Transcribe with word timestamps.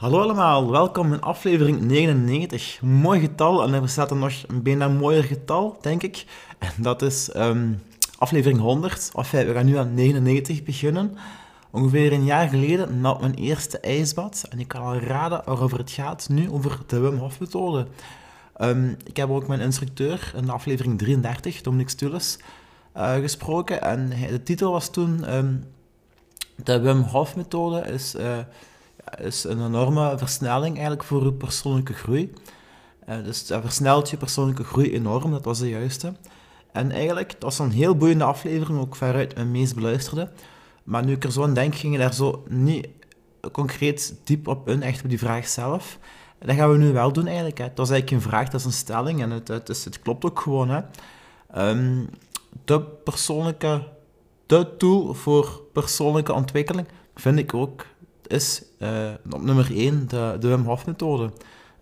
Hallo 0.00 0.20
allemaal, 0.20 0.70
welkom 0.70 1.12
in 1.12 1.20
aflevering 1.20 1.80
99. 1.80 2.80
Mooi 2.82 3.20
getal 3.20 3.62
en 3.62 3.74
er 3.74 3.80
bestaat 3.80 4.10
er 4.10 4.16
nog 4.16 4.32
een 4.46 4.62
bijna 4.62 4.88
mooier 4.88 5.24
getal, 5.24 5.78
denk 5.80 6.02
ik. 6.02 6.24
En 6.58 6.72
dat 6.76 7.02
is 7.02 7.30
ehm, 7.30 7.72
aflevering 8.18 8.60
100. 8.60 9.10
Of 9.12 9.30
we 9.30 9.52
gaan 9.52 9.66
nu 9.66 9.76
aan 9.76 9.94
99 9.94 10.62
beginnen. 10.62 11.16
Ongeveer 11.70 12.12
een 12.12 12.24
jaar 12.24 12.48
geleden 12.48 13.00
nam 13.00 13.20
mijn 13.20 13.34
eerste 13.34 13.80
ijsbad. 13.80 14.46
En 14.50 14.60
ik 14.60 14.68
kan 14.68 14.82
al 14.82 14.96
raden 14.96 15.42
waarover 15.44 15.78
het 15.78 15.90
gaat 15.90 16.28
nu, 16.28 16.50
over 16.50 16.78
de 16.86 16.98
Wim 16.98 17.16
Hof 17.16 17.40
methode. 17.40 17.86
Ehm, 18.56 18.94
ik 19.04 19.16
heb 19.16 19.30
ook 19.30 19.48
mijn 19.48 19.60
instructeur 19.60 20.32
in 20.36 20.50
aflevering 20.50 20.98
33, 20.98 21.60
Dominic 21.60 21.88
Stulis, 21.88 22.38
uh, 22.96 23.14
gesproken. 23.14 23.82
En 23.82 24.12
de 24.30 24.42
titel 24.42 24.72
was 24.72 24.90
toen... 24.90 25.24
Ehm, 25.24 25.54
de 26.64 26.80
Wim 26.80 27.00
Hof 27.00 27.36
methode 27.36 27.80
is... 27.80 28.14
Uh, 28.14 28.38
is 29.20 29.44
een 29.44 29.64
enorme 29.64 30.18
versnelling 30.18 30.72
eigenlijk 30.72 31.04
voor 31.04 31.24
je 31.24 31.32
persoonlijke 31.32 31.92
groei. 31.92 32.32
Uh, 33.08 33.24
dus 33.24 33.46
dat 33.46 33.60
versnelt 33.60 34.10
je 34.10 34.16
persoonlijke 34.16 34.64
groei 34.64 34.92
enorm, 34.92 35.30
dat 35.30 35.44
was 35.44 35.58
de 35.58 35.68
juiste. 35.68 36.12
En 36.72 36.90
eigenlijk, 36.90 37.30
het 37.30 37.42
was 37.42 37.58
een 37.58 37.70
heel 37.70 37.96
boeiende 37.96 38.24
aflevering, 38.24 38.78
ook 38.78 38.96
veruit 38.96 39.34
mijn 39.34 39.50
meest 39.50 39.74
beluisterde. 39.74 40.30
Maar 40.84 41.04
nu 41.04 41.12
ik 41.12 41.24
er 41.24 41.32
zo 41.32 41.42
aan 41.42 41.54
denk, 41.54 41.74
ging 41.74 41.92
je 41.92 41.98
daar 41.98 42.14
zo 42.14 42.44
niet 42.48 42.88
concreet 43.52 44.20
diep 44.24 44.48
op 44.48 44.68
in, 44.68 44.82
echt 44.82 45.02
op 45.02 45.08
die 45.08 45.18
vraag 45.18 45.48
zelf. 45.48 45.98
En 46.38 46.46
dat 46.46 46.56
gaan 46.56 46.70
we 46.70 46.78
nu 46.78 46.92
wel 46.92 47.12
doen 47.12 47.26
eigenlijk. 47.26 47.58
Hè. 47.58 47.64
Het 47.64 47.78
was 47.78 47.90
eigenlijk 47.90 48.22
een 48.22 48.30
vraag, 48.30 48.48
dat 48.48 48.60
is 48.60 48.66
een 48.66 48.72
stelling 48.72 49.22
en 49.22 49.30
het, 49.30 49.48
het, 49.48 49.68
is, 49.68 49.86
klopt 50.02 50.24
ook 50.24 50.40
gewoon. 50.40 50.68
Hè. 50.68 50.80
Um, 51.70 52.08
de 52.64 52.80
persoonlijke, 52.80 53.88
de 54.46 54.76
tool 54.76 55.14
voor 55.14 55.62
persoonlijke 55.72 56.32
ontwikkeling 56.32 56.86
vind 57.14 57.38
ik 57.38 57.54
ook 57.54 57.86
is 58.30 58.62
uh, 58.78 59.10
op 59.30 59.42
nummer 59.42 59.70
1 59.76 60.08
de, 60.08 60.36
de 60.40 60.48
Wim 60.48 60.64
Hof 60.64 60.86
methode. 60.86 61.32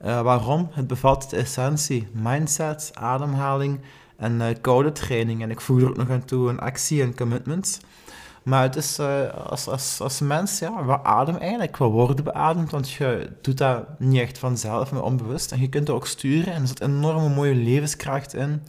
Uh, 0.05 0.21
waarom? 0.21 0.69
Het 0.71 0.87
bevat 0.87 1.31
de 1.31 1.37
essentie 1.37 2.09
mindset, 2.13 2.91
ademhaling 2.95 3.81
en 4.17 4.41
uh, 4.41 4.47
koude 4.61 4.93
training. 4.93 5.43
En 5.43 5.51
ik 5.51 5.61
voeg 5.61 5.81
er 5.81 5.89
ook 5.89 5.97
nog 5.97 6.11
aan 6.11 6.25
toe 6.25 6.49
een 6.49 6.61
actie 6.61 7.03
en 7.03 7.17
commitment. 7.17 7.81
Maar 8.43 8.63
het 8.63 8.77
is 8.77 8.99
als, 9.45 9.67
als, 9.67 10.01
als 10.01 10.21
mens, 10.21 10.59
ja, 10.59 10.85
we 10.85 11.05
ademen 11.05 11.41
eigenlijk, 11.41 11.77
we 11.77 11.85
worden 11.85 12.25
beademd, 12.25 12.71
want 12.71 12.91
je 12.91 13.31
doet 13.41 13.59
dat 13.59 13.99
niet 13.99 14.21
echt 14.21 14.39
vanzelf, 14.39 14.93
maar 14.93 15.03
onbewust. 15.03 15.53
En 15.53 15.61
je 15.61 15.69
kunt 15.69 15.87
dat 15.87 15.97
ook 15.97 16.07
sturen 16.07 16.53
en 16.53 16.61
er 16.61 16.69
zit 16.69 16.81
enorme 16.81 17.29
mooie 17.29 17.55
levenskracht 17.55 18.35
in. 18.35 18.63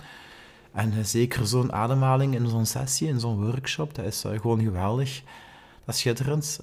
En 0.72 1.06
zeker 1.06 1.48
zo'n 1.48 1.74
ademhaling 1.74 2.36
in 2.36 2.48
zo'n 2.48 2.66
sessie, 2.66 3.08
in 3.08 3.20
zo'n 3.20 3.46
workshop, 3.46 3.96
dat 3.96 4.06
is 4.06 4.24
gewoon 4.42 4.62
geweldig. 4.62 5.22
Dat 5.86 5.96
is 5.96 6.00
schitterend. 6.02 6.60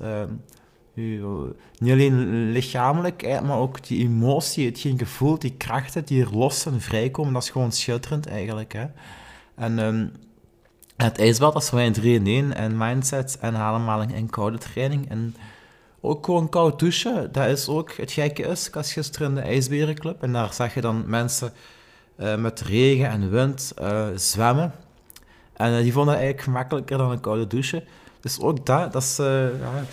Ehm, 0.97 1.47
niet 1.78 1.92
alleen 1.92 2.50
lichamelijk, 2.50 3.41
maar 3.42 3.58
ook 3.58 3.86
die 3.86 4.05
emotie, 4.05 4.66
hetgeen 4.66 4.98
gevoel, 4.98 5.39
die 5.39 5.55
krachten 5.56 6.05
die 6.05 6.22
er 6.22 6.36
los 6.36 6.66
en 6.66 6.80
vrijkomen, 6.80 7.33
dat 7.33 7.42
is 7.42 7.50
gewoon 7.50 7.72
schitterend 7.72 8.27
eigenlijk. 8.27 8.72
Hè. 8.72 8.86
En 9.55 9.78
um, 9.78 10.12
het 10.97 11.19
ijsbad, 11.19 11.52
dat 11.52 11.62
is 11.62 11.69
voor 11.69 11.78
mij 11.78 11.91
3 11.91 12.14
in 12.14 12.27
1. 12.27 12.55
En 12.55 12.77
mindset 12.77 13.39
en 13.41 13.56
ademhaling 13.56 14.14
en 14.14 14.30
koude 14.30 14.58
training. 14.58 15.11
En 15.11 15.36
ook 16.00 16.24
gewoon 16.24 16.48
koud 16.48 16.78
douchen, 16.78 17.33
dat 17.33 17.47
is 17.47 17.69
ook 17.69 17.92
het 17.92 18.12
gekke 18.12 18.42
is. 18.42 18.67
Ik 18.67 18.74
was 18.74 18.92
gisteren 18.92 19.28
in 19.28 19.34
de 19.34 19.41
ijsberenclub 19.41 20.22
en 20.22 20.33
daar 20.33 20.52
zag 20.52 20.74
je 20.74 20.80
dan 20.80 21.05
mensen 21.06 21.52
uh, 22.19 22.36
met 22.36 22.61
regen 22.61 23.08
en 23.08 23.30
wind 23.30 23.72
uh, 23.80 24.06
zwemmen. 24.14 24.72
En 25.52 25.72
uh, 25.72 25.78
die 25.78 25.92
vonden 25.92 26.14
het 26.14 26.22
eigenlijk 26.22 26.42
gemakkelijker 26.42 26.98
dan 26.98 27.11
een 27.11 27.20
koude 27.20 27.47
douche. 27.47 27.84
Dus 28.20 28.41
ook 28.41 28.67
dat, 28.67 28.92
dat 28.92 29.02
is... 29.02 29.17
Ja, 29.17 29.84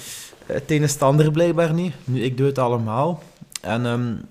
het 0.46 0.72
een 0.72 0.84
is 0.84 1.00
ander 1.00 1.32
blijkbaar 1.32 1.74
niet. 1.74 1.94
Nu, 2.04 2.22
ik 2.22 2.38
doe 2.38 2.48
het 2.48 2.58
allemaal. 2.58 3.24
En 3.62 3.86
um, 3.86 4.22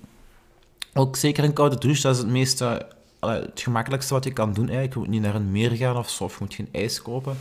ook 0.95 1.17
zeker 1.17 1.45
een 1.45 1.53
koude 1.53 1.79
douche, 1.79 2.03
dat 2.03 2.15
is 2.15 2.19
het 2.19 2.31
meeste, 2.31 2.87
het 3.21 3.61
gemakkelijkste 3.61 4.15
wat 4.15 4.25
je 4.25 4.33
kan 4.33 4.53
doen 4.53 4.65
eigenlijk. 4.69 4.93
Je 4.93 4.99
moet 4.99 5.09
niet 5.09 5.23
naar 5.23 5.35
een 5.35 5.51
meer 5.51 5.71
gaan 5.71 5.97
of 5.97 6.11
zo, 6.11 6.25
je 6.25 6.37
moet 6.39 6.55
geen 6.55 6.69
ijs 6.73 7.03
kopen. 7.03 7.37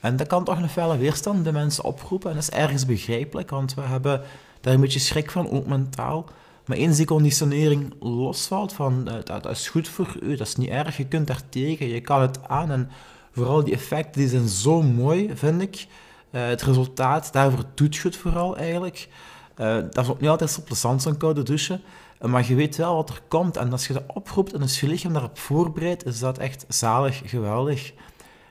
En 0.00 0.16
dat 0.16 0.26
kan 0.26 0.44
toch 0.44 0.58
een 0.58 0.68
felle 0.68 0.96
weerstand 0.96 1.44
de 1.44 1.52
mensen 1.52 1.84
oproepen. 1.84 2.30
En 2.30 2.36
dat 2.36 2.44
is 2.44 2.50
ergens 2.50 2.86
begrijpelijk, 2.86 3.50
want 3.50 3.74
we 3.74 3.80
hebben 3.80 4.22
daar 4.60 4.74
een 4.74 4.80
beetje 4.80 4.98
schrik 4.98 5.30
van, 5.30 5.50
ook 5.50 5.66
mentaal. 5.66 6.28
Maar 6.66 6.76
eens 6.76 6.96
die 6.96 7.06
conditionering 7.06 7.94
losvalt 8.00 8.72
van 8.72 9.04
uh, 9.08 9.14
dat, 9.24 9.42
dat, 9.42 9.50
is 9.50 9.68
goed 9.68 9.88
voor 9.88 10.16
u, 10.22 10.36
dat 10.36 10.46
is 10.46 10.56
niet 10.56 10.68
erg, 10.68 10.96
je 10.96 11.06
kunt 11.06 11.26
daar 11.26 11.42
tegen, 11.48 11.86
je 11.86 12.00
kan 12.00 12.20
het 12.20 12.48
aan. 12.48 12.70
En 12.70 12.90
vooral 13.32 13.64
die 13.64 13.74
effecten 13.74 14.20
die 14.20 14.30
zijn 14.30 14.48
zo 14.48 14.82
mooi, 14.82 15.30
vind 15.34 15.62
ik. 15.62 15.86
Uh, 16.32 16.46
het 16.46 16.62
resultaat, 16.62 17.32
daarvoor 17.32 17.64
doet 17.74 17.98
goed 17.98 18.16
vooral 18.16 18.56
eigenlijk. 18.56 19.08
Uh, 19.56 19.74
dat 19.74 20.04
is 20.04 20.10
ook 20.10 20.20
niet 20.20 20.30
altijd 20.30 20.50
zo 20.50 20.62
plezant, 20.64 21.02
zo'n 21.02 21.16
koude 21.16 21.42
douche. 21.42 21.80
Uh, 22.20 22.30
maar 22.30 22.48
je 22.48 22.54
weet 22.54 22.76
wel 22.76 22.94
wat 22.94 23.08
er 23.08 23.22
komt. 23.28 23.56
En 23.56 23.72
als 23.72 23.86
je 23.86 23.92
dat 23.92 24.02
oproept 24.06 24.52
en 24.52 24.62
als 24.62 24.80
je 24.80 24.86
lichaam 24.86 25.12
daarop 25.12 25.38
voorbereidt, 25.38 26.06
is 26.06 26.18
dat 26.18 26.38
echt 26.38 26.64
zalig, 26.68 27.22
geweldig. 27.24 27.92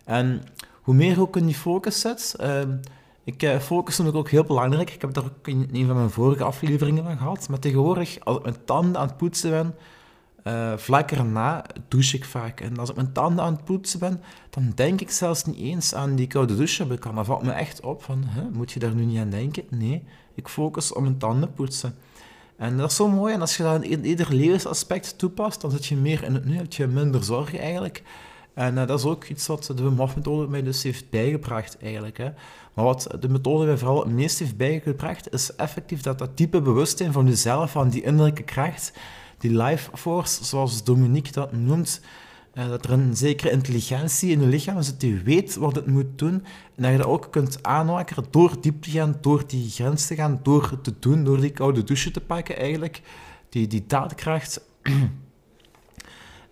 En 0.06 0.44
hoe 0.82 0.94
meer 0.94 1.12
je 1.12 1.22
ook 1.22 1.36
in 1.36 1.46
die 1.46 1.56
focus 1.56 2.00
zet... 2.00 2.36
ik 3.24 3.58
focus 3.62 4.00
ik 4.00 4.16
ook 4.16 4.30
heel 4.30 4.44
belangrijk. 4.44 4.92
Ik 4.92 5.02
heb 5.02 5.14
daar 5.14 5.24
ook 5.24 5.48
in 5.48 5.70
een 5.74 5.86
van 5.86 5.96
mijn 5.96 6.10
vorige 6.10 6.44
afleveringen 6.44 7.04
van 7.04 7.18
gehad. 7.18 7.50
Maar 7.50 7.60
tegenwoordig, 7.60 8.20
als 8.20 8.38
ik 8.38 8.44
mijn 8.44 8.66
tanden 8.66 9.02
aan 9.02 9.08
het 9.08 9.18
poetsen 9.18 9.50
ben 9.50 9.76
uh, 10.50 10.78
vlak 10.78 11.12
erna 11.12 11.66
douche 11.88 12.16
ik 12.16 12.26
vaak. 12.26 12.60
En 12.62 12.78
als 12.78 12.90
ik 12.90 12.96
mijn 12.96 13.12
tanden 13.12 13.44
aan 13.44 13.54
het 13.54 13.64
poetsen 13.64 14.00
ben, 14.00 14.22
dan 14.50 14.72
denk 14.76 15.02
ik 15.02 15.12
zelfs 15.12 15.44
niet 15.44 15.58
eens 15.58 15.96
aan 15.96 16.16
die 16.16 16.28
koude 16.28 16.56
douche. 16.56 16.88
Dat 16.88 17.26
valt 17.26 17.44
me 17.44 17.52
echt 17.52 17.82
op 17.82 18.04
van, 18.04 18.26
moet 18.54 18.72
je 18.72 18.80
daar 18.80 18.96
nu 18.96 19.06
niet 19.06 19.20
aan 19.20 19.30
denken? 19.30 19.64
Nee, 19.70 20.04
ik 20.36 20.48
focus 20.48 20.94
op 20.94 21.02
mijn 21.02 21.18
tanden 21.18 21.54
poetsen. 21.54 21.96
En 22.58 22.78
dat 22.78 22.90
is 22.90 22.96
zo 22.96 23.08
mooi. 23.08 23.34
En 23.34 23.42
als 23.42 23.58
je 23.58 23.64
dat 23.64 23.84
in 23.84 24.06
ieder 24.06 24.36
levensaspect 24.36 25.18
toepast, 25.18 25.62
dan 25.62 25.72
zit 25.72 25.86
je 25.86 25.96
meer 25.96 26.24
in 26.24 26.34
het 26.34 26.46
nu, 26.46 26.56
heb 26.56 26.74
je 26.74 26.88
minder 26.88 27.24
zorgen 27.24 27.60
eigenlijk. 27.60 28.04
En 28.54 28.76
uh, 28.78 28.88
dat 28.88 29.00
is 29.00 29.06
ook 29.06 29.24
iets 29.24 29.48
wat 29.48 29.64
de 29.76 29.84
Wim 29.84 29.98
Hof 29.98 30.16
methode 30.16 30.48
mij 30.48 30.64
dus 30.64 30.84
heeft 30.84 31.10
bijgebracht 31.10 31.78
eigenlijk. 31.82 32.18
Hè. 32.18 32.30
Maar 32.74 32.86
wat 32.86 33.08
de 33.20 33.30
methode 33.30 33.66
mij 33.66 33.78
vooral 33.78 34.00
het 34.00 34.14
meest 34.14 34.40
heeft 34.40 34.58
bijgebracht, 34.58 35.34
is 35.34 35.56
effectief 35.56 36.02
dat 36.02 36.20
dat 36.20 36.38
diepe 36.38 36.62
bewustzijn 36.62 37.12
van 37.12 37.26
jezelf, 37.26 37.72
van 37.72 37.90
die 37.90 38.04
innerlijke 38.04 38.44
kracht, 38.44 38.94
die 39.40 39.64
life 39.64 39.90
force, 39.98 40.46
zoals 40.46 40.84
Dominique 40.84 41.32
dat 41.32 41.52
noemt, 41.52 42.02
uh, 42.54 42.70
dat 42.70 42.86
er 42.86 42.92
een 42.92 43.16
zekere 43.16 43.52
intelligentie 43.52 44.32
in 44.32 44.42
je 44.42 44.48
lichaam 44.48 44.76
dat 44.76 44.96
je 44.98 45.22
weet 45.24 45.56
wat 45.56 45.76
het 45.76 45.88
moet 45.88 46.18
doen. 46.18 46.34
En 46.76 46.84
dat 46.84 46.92
je 46.92 46.98
dat 46.98 47.06
ook 47.06 47.28
kunt 47.32 47.64
aanwakkeren 47.64 48.26
door 48.30 48.62
diep 48.62 48.82
te 48.82 48.90
gaan, 48.90 49.18
door 49.22 49.44
die 49.48 49.70
grens 49.70 50.08
te 50.08 50.16
gaan, 50.16 50.40
door 50.44 50.82
te 50.82 50.94
doen, 51.00 51.24
door 51.24 51.40
die 51.40 51.52
koude 51.52 51.84
douche 51.84 52.12
te 52.12 52.22
pakken 52.22 52.58
eigenlijk. 52.58 53.02
Die, 53.50 53.68
die 53.68 53.84
daadkracht. 53.88 54.62
Uh, 54.84 54.96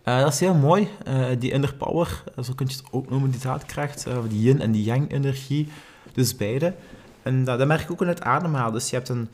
dat 0.24 0.34
is 0.34 0.40
heel 0.40 0.56
mooi, 0.56 0.88
uh, 1.08 1.28
die 1.40 1.52
inner 1.52 1.76
power, 1.76 2.24
zo 2.44 2.54
kun 2.54 2.68
je 2.68 2.74
het 2.74 2.84
ook 2.92 3.10
noemen, 3.10 3.32
die 3.32 3.40
daadkracht, 3.40 4.08
die 4.30 4.42
yin 4.42 4.62
en 4.62 4.72
die 4.72 4.84
yang 4.84 5.12
energie, 5.12 5.68
dus 6.14 6.36
beide. 6.36 6.76
En 7.24 7.44
dat, 7.44 7.58
dat 7.58 7.68
merk 7.68 7.82
ik 7.82 7.92
ook 7.92 8.02
in 8.02 8.08
het 8.08 8.22
ademhalen, 8.22 8.74
dus 8.74 8.90
je 8.90 8.96
hebt 8.96 9.10
een... 9.10 9.30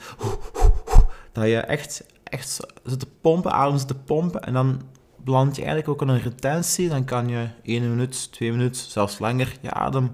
Dat 1.31 1.46
je 1.46 1.58
echt 1.58 2.03
echt 2.33 2.59
zitten 2.83 3.07
pompen, 3.21 3.51
adem 3.51 3.77
zitten 3.77 4.03
pompen. 4.03 4.44
En 4.44 4.53
dan 4.53 4.81
beland 5.17 5.55
je 5.55 5.63
eigenlijk 5.63 5.89
ook 5.89 6.01
in 6.07 6.16
een 6.16 6.21
retentie. 6.21 6.89
Dan 6.89 7.05
kan 7.05 7.27
je 7.27 7.47
1 7.63 7.89
minuut, 7.89 8.31
2 8.31 8.51
minuten, 8.51 8.81
zelfs 8.81 9.19
langer 9.19 9.57
je 9.61 9.71
adem 9.71 10.11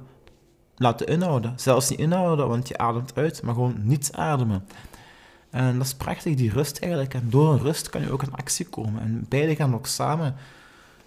laten 0.75 1.07
inhouden. 1.07 1.53
Zelfs 1.55 1.89
niet 1.89 1.99
inhouden, 1.99 2.47
want 2.47 2.67
je 2.67 2.77
ademt 2.77 3.11
uit, 3.15 3.41
maar 3.43 3.53
gewoon 3.53 3.75
niet 3.81 4.09
ademen. 4.13 4.67
En 5.49 5.77
dat 5.77 5.85
is 5.85 5.93
prachtig, 5.93 6.35
die 6.35 6.51
rust 6.51 6.77
eigenlijk. 6.77 7.13
En 7.13 7.29
door 7.29 7.53
een 7.53 7.59
rust 7.59 7.89
kan 7.89 8.01
je 8.01 8.11
ook 8.11 8.23
in 8.23 8.33
actie 8.33 8.65
komen. 8.65 9.01
En 9.01 9.25
beide 9.29 9.55
gaan 9.55 9.75
ook 9.75 9.87
samen. 9.87 10.35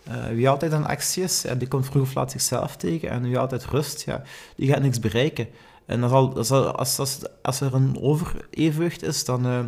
Uh, 0.08 0.26
wie 0.26 0.48
altijd 0.48 0.72
aan 0.72 0.86
actie 0.86 1.22
is, 1.22 1.44
die 1.58 1.68
komt 1.68 1.86
vroeg 1.86 2.02
of 2.02 2.14
laat 2.14 2.30
zichzelf 2.30 2.76
tegen. 2.76 3.10
En 3.10 3.22
wie 3.22 3.38
altijd 3.38 3.64
rust, 3.64 4.02
ja, 4.04 4.22
die 4.56 4.68
gaat 4.68 4.82
niks 4.82 4.98
bereiken. 4.98 5.48
En 5.86 6.02
als, 6.02 6.50
als, 6.50 7.24
als, 7.42 7.60
er 7.60 7.74
een 7.74 8.00
overevenwicht 8.00 9.02
is, 9.02 9.24
dan, 9.24 9.46
uh, 9.46 9.64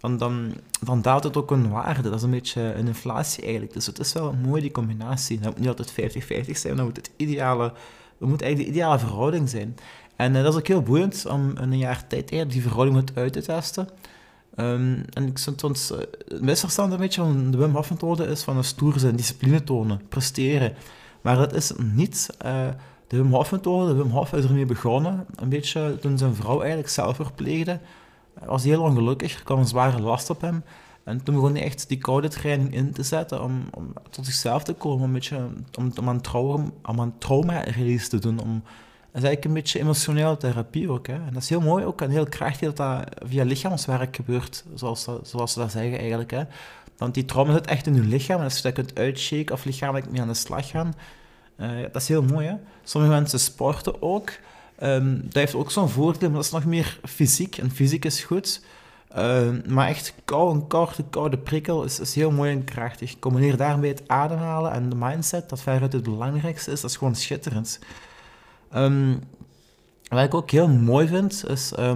dan, 0.00 0.52
dan, 0.84 1.02
daalt 1.02 1.24
het 1.24 1.36
ook 1.36 1.50
een 1.50 1.70
waarde. 1.70 2.02
Dat 2.02 2.14
is 2.14 2.22
een 2.22 2.30
beetje 2.30 2.74
een 2.74 2.86
inflatie 2.86 3.42
eigenlijk. 3.42 3.72
Dus 3.72 3.86
het 3.86 3.98
is 3.98 4.12
wel 4.12 4.34
mooi 4.44 4.60
die 4.60 4.70
combinatie. 4.70 5.38
Dat 5.40 5.50
moet 5.50 5.58
niet 5.58 5.68
altijd 5.68 6.16
50-50 6.48 6.50
zijn, 6.50 6.76
dan 6.76 6.84
moet 6.84 6.96
het 6.96 7.10
ideale, 7.16 7.72
dat 8.18 8.28
moet 8.28 8.42
eigenlijk 8.42 8.72
de 8.72 8.78
ideale 8.78 8.98
verhouding 8.98 9.48
zijn. 9.48 9.76
En 10.16 10.34
uh, 10.34 10.42
dat 10.42 10.52
is 10.52 10.58
ook 10.58 10.66
heel 10.66 10.82
boeiend 10.82 11.26
om 11.26 11.50
in 11.50 11.72
een 11.72 11.78
jaar 11.78 12.06
tijd 12.06 12.30
eerder 12.30 12.52
die 12.52 12.62
verhouding 12.62 13.10
uit 13.14 13.32
te 13.32 13.42
testen. 13.42 13.88
Um, 14.56 15.04
en 15.12 15.26
ik 15.26 15.38
vind 15.38 15.64
ons, 15.64 15.90
uh, 15.90 15.98
het 15.98 16.40
misverstand 16.40 16.92
een 16.92 16.98
beetje 16.98 17.20
van 17.20 17.50
de 17.50 17.58
Wim 17.58 17.74
Hof 17.74 17.90
methode 17.90 18.26
is 18.26 18.42
van 18.42 18.56
een 18.56 18.64
stoer 18.64 18.98
zijn, 18.98 19.16
discipline 19.16 19.64
tonen, 19.64 20.00
presteren. 20.08 20.74
Maar 21.20 21.36
dat 21.36 21.54
is 21.54 21.72
niet 21.76 22.28
uh, 22.44 22.68
de 23.06 23.16
Wim 23.16 23.32
Hof 23.32 23.52
methode. 23.52 23.94
De 23.94 24.02
Wim 24.02 24.10
Hof 24.10 24.32
is 24.32 24.44
ermee 24.44 24.66
begonnen, 24.66 25.26
een 25.34 25.48
beetje 25.48 25.98
toen 26.00 26.18
zijn 26.18 26.34
vrouw 26.34 26.58
eigenlijk 26.58 26.88
zelf 26.88 27.16
verpleegde. 27.16 27.80
Was 28.44 28.64
heel 28.64 28.82
ongelukkig, 28.82 29.34
er 29.34 29.44
kwam 29.44 29.58
een 29.58 29.66
zware 29.66 30.00
last 30.00 30.30
op 30.30 30.40
hem. 30.40 30.64
En 31.04 31.22
toen 31.22 31.34
begon 31.34 31.54
hij 31.54 31.62
echt 31.62 31.88
die 31.88 31.98
koude 31.98 32.28
training 32.28 32.74
in 32.74 32.92
te 32.92 33.02
zetten 33.02 33.42
om, 33.42 33.62
om 33.70 33.92
tot 34.10 34.24
zichzelf 34.24 34.62
te 34.62 34.72
komen, 34.72 35.04
een 35.04 35.12
beetje, 35.12 35.36
om, 35.78 35.92
om, 35.98 36.08
een, 36.08 36.20
trauma, 36.20 36.64
om 36.82 36.98
een 36.98 37.18
trauma-release 37.18 38.08
te 38.08 38.18
doen, 38.18 38.38
om 38.38 38.62
is 39.12 39.22
eigenlijk 39.22 39.44
een 39.44 39.52
beetje 39.52 39.80
emotionele 39.80 40.36
therapie 40.36 40.90
ook. 40.90 41.06
Hè. 41.06 41.14
En 41.14 41.30
dat 41.32 41.42
is 41.42 41.48
heel 41.48 41.60
mooi 41.60 41.84
ook 41.84 42.00
en 42.00 42.10
heel 42.10 42.26
krachtig 42.26 42.72
dat 42.72 42.76
dat 42.76 43.28
via 43.28 43.44
lichaamswerk 43.44 44.16
gebeurt, 44.16 44.64
zoals, 44.74 45.04
dat, 45.04 45.28
zoals 45.28 45.52
ze 45.52 45.58
dat 45.58 45.70
zeggen 45.70 45.98
eigenlijk. 45.98 46.30
Hè. 46.30 46.42
Want 46.96 47.14
die 47.14 47.24
trauma 47.24 47.52
zit 47.52 47.66
echt 47.66 47.86
in 47.86 47.94
je 47.94 48.00
lichaam 48.00 48.38
en 48.38 48.44
als 48.44 48.56
je 48.56 48.62
dat 48.62 48.72
kunt 48.72 48.98
uitshaken 48.98 49.54
of 49.54 49.64
lichamelijk 49.64 50.10
mee 50.10 50.20
aan 50.20 50.28
de 50.28 50.34
slag 50.34 50.68
gaan, 50.68 50.94
uh, 51.56 51.82
dat 51.82 52.02
is 52.02 52.08
heel 52.08 52.22
mooi. 52.22 52.46
Hè. 52.46 52.54
Sommige 52.82 53.12
mensen 53.12 53.40
sporten 53.40 54.02
ook. 54.02 54.30
Um, 54.82 55.20
dat 55.24 55.34
heeft 55.34 55.54
ook 55.54 55.70
zo'n 55.70 55.88
voordeel, 55.88 56.28
maar 56.28 56.36
dat 56.36 56.46
is 56.46 56.50
nog 56.50 56.64
meer 56.64 57.00
fysiek. 57.04 57.58
En 57.58 57.70
fysiek 57.70 58.04
is 58.04 58.24
goed. 58.24 58.62
Uh, 59.16 59.48
maar 59.68 59.88
echt 59.88 60.14
kou, 60.24 60.54
een 60.54 60.66
koude, 60.66 61.04
koude 61.10 61.38
prikkel 61.38 61.84
is, 61.84 62.00
is 62.00 62.14
heel 62.14 62.30
mooi 62.30 62.52
en 62.52 62.64
krachtig. 62.64 63.18
Combineer 63.18 63.56
daarbij 63.56 63.88
het 63.88 64.02
ademhalen 64.06 64.72
en 64.72 64.88
de 64.88 64.96
mindset, 64.96 65.48
dat 65.48 65.60
veruit 65.60 65.92
het 65.92 66.02
belangrijkste 66.02 66.70
is. 66.70 66.80
Dat 66.80 66.90
is 66.90 66.96
gewoon 66.96 67.14
schitterend. 67.14 67.78
Um, 68.74 69.20
wat 70.08 70.24
ik 70.24 70.34
ook 70.34 70.50
heel 70.50 70.68
mooi 70.68 71.08
vind, 71.08 71.44
is 71.48 71.72
uh, 71.78 71.92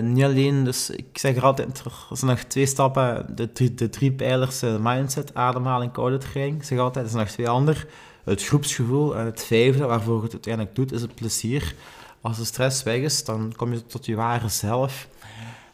niet 0.00 0.24
alleen, 0.24 0.64
dus 0.64 0.90
ik 0.90 1.18
zeg 1.18 1.36
er 1.36 1.44
altijd, 1.44 1.84
er 1.84 2.16
zijn 2.16 2.30
nog 2.30 2.40
twee 2.40 2.66
stappen, 2.66 3.26
de 3.34 3.52
drie, 3.52 3.74
de 3.74 3.88
drie 3.88 4.12
pijlers, 4.12 4.62
uh, 4.62 4.76
mindset, 4.80 5.34
ademhaling, 5.34 5.92
koude 5.92 6.18
training. 6.18 6.56
Ik 6.56 6.64
zeg 6.64 6.78
altijd, 6.78 7.04
er 7.04 7.10
zijn 7.10 7.24
nog 7.24 7.32
twee 7.32 7.48
andere. 7.48 7.86
Het 8.24 8.44
groepsgevoel 8.44 9.16
en 9.16 9.24
het 9.24 9.44
vijfde, 9.44 9.84
waarvoor 9.84 10.22
het 10.22 10.32
uiteindelijk 10.32 10.74
doet, 10.74 10.92
is 10.92 11.02
het 11.02 11.14
plezier. 11.14 11.74
Als 12.20 12.38
de 12.38 12.44
stress 12.44 12.82
weg 12.82 13.00
is, 13.00 13.24
dan 13.24 13.52
kom 13.56 13.72
je 13.72 13.86
tot 13.86 14.06
je 14.06 14.14
ware 14.14 14.48
zelf. 14.48 15.08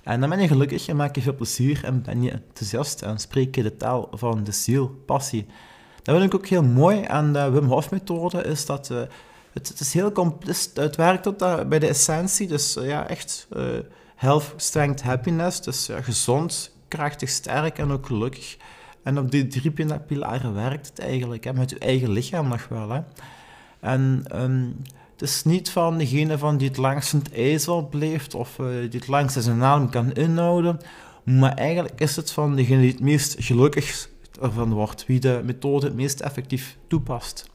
En 0.02 0.20
dan 0.20 0.28
ben 0.28 0.40
je 0.40 0.48
gelukkig 0.48 0.88
en 0.88 0.96
maak 0.96 1.14
je 1.14 1.22
veel 1.22 1.34
plezier 1.34 1.84
en 1.84 2.02
ben 2.02 2.22
je 2.22 2.30
enthousiast 2.30 3.02
en 3.02 3.18
spreek 3.18 3.54
je 3.54 3.62
de 3.62 3.76
taal 3.76 4.08
van 4.12 4.44
de 4.44 4.52
ziel, 4.52 4.88
passie. 5.06 5.46
Dat 6.02 6.16
vind 6.16 6.32
ik 6.32 6.38
ook 6.38 6.46
heel 6.46 6.62
mooi 6.62 7.04
aan 7.06 7.32
de 7.32 7.50
Wim 7.50 7.64
Hof 7.64 7.90
methode, 7.90 8.42
is 8.42 8.66
dat 8.66 8.88
uh, 8.92 8.98
het, 9.52 9.68
het, 9.68 9.80
is 9.80 9.92
heel 9.92 10.12
complex, 10.12 10.70
het 10.74 10.96
werkt 10.96 11.22
tot 11.22 11.68
bij 11.68 11.78
de 11.78 11.86
essentie, 11.86 12.46
dus 12.46 12.76
uh, 12.76 12.86
ja, 12.86 13.08
echt 13.08 13.46
uh, 13.56 13.64
health, 14.16 14.52
strength, 14.56 15.02
happiness, 15.02 15.60
dus 15.60 15.86
ja, 15.86 16.02
gezond, 16.02 16.74
krachtig, 16.88 17.28
sterk 17.28 17.78
en 17.78 17.90
ook 17.90 18.06
gelukkig. 18.06 18.56
En 19.02 19.18
op 19.18 19.30
die 19.30 19.46
drie 19.46 19.70
pilaren 20.06 20.54
werkt 20.54 20.86
het 20.86 20.98
eigenlijk, 20.98 21.44
hè, 21.44 21.52
met 21.52 21.70
je 21.70 21.78
eigen 21.78 22.10
lichaam 22.10 22.48
nog 22.48 22.68
wel. 22.68 22.90
Hè. 22.90 23.00
En 23.80 24.24
um, 24.34 24.76
het 25.12 25.22
is 25.22 25.44
niet 25.44 25.70
van 25.70 25.98
degene 25.98 26.38
van 26.38 26.56
die 26.56 26.68
het 26.68 26.76
langst 26.76 27.12
in 27.12 27.18
het 27.18 27.32
ijzer 27.34 27.84
blijft 27.84 28.34
of 28.34 28.58
uh, 28.58 28.66
die 28.66 29.00
het 29.00 29.08
langst 29.08 29.42
zijn 29.42 29.62
adem 29.62 29.90
kan 29.90 30.12
inhouden, 30.12 30.80
maar 31.24 31.54
eigenlijk 31.54 32.00
is 32.00 32.16
het 32.16 32.32
van 32.32 32.56
degene 32.56 32.80
die 32.80 32.90
het 32.90 33.00
meest 33.00 33.36
gelukkig 33.38 34.08
ervan 34.40 34.72
wordt, 34.72 35.06
wie 35.06 35.20
de 35.20 35.40
methode 35.44 35.86
het 35.86 35.94
meest 35.94 36.20
effectief 36.20 36.76
toepast. 36.86 37.50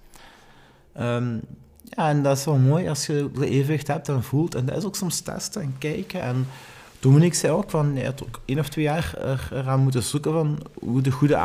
Um, 0.99 1.41
ja, 1.89 2.09
en 2.09 2.23
dat 2.23 2.37
is 2.37 2.45
wel 2.45 2.57
mooi 2.57 2.87
als 2.87 3.05
je 3.05 3.29
evenwicht 3.39 3.87
hebt 3.87 4.09
en 4.09 4.23
voelt. 4.23 4.55
En 4.55 4.65
dat 4.65 4.77
is 4.77 4.83
ook 4.83 4.95
soms 4.95 5.19
testen 5.19 5.61
en 5.61 5.75
kijken. 5.77 6.21
En 6.21 6.47
Dominique 7.05 7.35
zei 7.35 7.53
ook 7.53 7.69
van, 7.69 7.95
je 7.95 8.01
hebt 8.01 8.23
ook 8.23 8.39
één 8.45 8.59
of 8.59 8.69
twee 8.69 8.83
jaar 8.85 9.13
eraan 9.51 9.79
moeten 9.79 10.03
zoeken 10.03 10.31
van 10.31 10.59
hoe 10.79 11.01
de 11.01 11.11
goede 11.11 11.37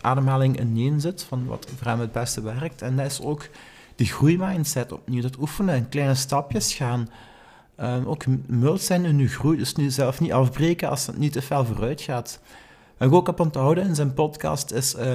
ademhaling 0.00 0.60
ineen 0.60 1.00
zit, 1.00 1.22
van 1.22 1.46
wat 1.46 1.66
voor 1.76 1.86
hem 1.86 2.00
het 2.00 2.12
beste 2.12 2.42
werkt. 2.42 2.82
En 2.82 2.96
dat 2.96 3.06
is 3.06 3.20
ook 3.20 3.48
die 3.94 4.06
groeimindset 4.06 4.92
opnieuw, 4.92 5.22
dat 5.22 5.38
oefenen 5.38 5.74
en 5.74 5.88
kleine 5.88 6.14
stapjes 6.14 6.74
gaan. 6.74 7.08
Um, 7.80 8.06
ook 8.06 8.24
mild 8.46 8.82
zijn 8.82 9.04
in 9.04 9.18
je 9.18 9.28
groei, 9.28 9.58
dus 9.58 9.74
nu 9.74 9.90
zelf 9.90 10.20
niet 10.20 10.32
afbreken 10.32 10.88
als 10.88 11.06
het 11.06 11.18
niet 11.18 11.32
te 11.32 11.42
veel 11.42 11.64
vooruit 11.64 12.00
gaat. 12.00 12.40
Wat 12.96 13.08
ik 13.08 13.14
ook 13.14 13.26
heb 13.26 13.40
onthouden 13.40 13.84
in 13.84 13.94
zijn 13.94 14.14
podcast 14.14 14.70
is 14.70 14.94
uh, 14.94 15.12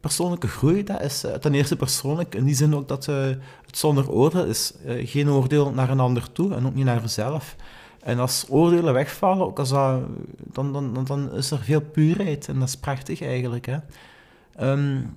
persoonlijke 0.00 0.48
groei. 0.48 0.84
Dat 0.84 1.00
is 1.00 1.24
uh, 1.24 1.32
ten 1.32 1.54
eerste 1.54 1.76
persoonlijk, 1.76 2.34
in 2.34 2.44
die 2.44 2.54
zin 2.54 2.74
ook 2.74 2.88
dat 2.88 3.06
uh, 3.06 3.16
het 3.66 3.78
zonder 3.78 4.10
oordeel 4.10 4.44
is. 4.44 4.72
Eh, 4.86 5.08
geen 5.08 5.30
oordeel 5.30 5.70
naar 5.70 5.90
een 5.90 6.00
ander 6.00 6.32
toe 6.32 6.54
en 6.54 6.66
ook 6.66 6.74
niet 6.74 6.84
naar 6.84 7.00
jezelf. 7.00 7.56
En 8.04 8.18
als 8.18 8.44
oordelen 8.48 8.92
wegvallen, 8.92 9.46
ook 9.46 9.58
als 9.58 9.70
dan, 9.70 10.72
dan, 10.72 11.04
dan 11.04 11.32
is 11.32 11.50
er 11.50 11.58
veel 11.58 11.80
puurheid 11.80 12.48
en 12.48 12.58
dat 12.58 12.68
is 12.68 12.76
prachtig 12.76 13.22
eigenlijk. 13.22 13.66
Hè. 13.66 13.78
Um, 14.70 15.16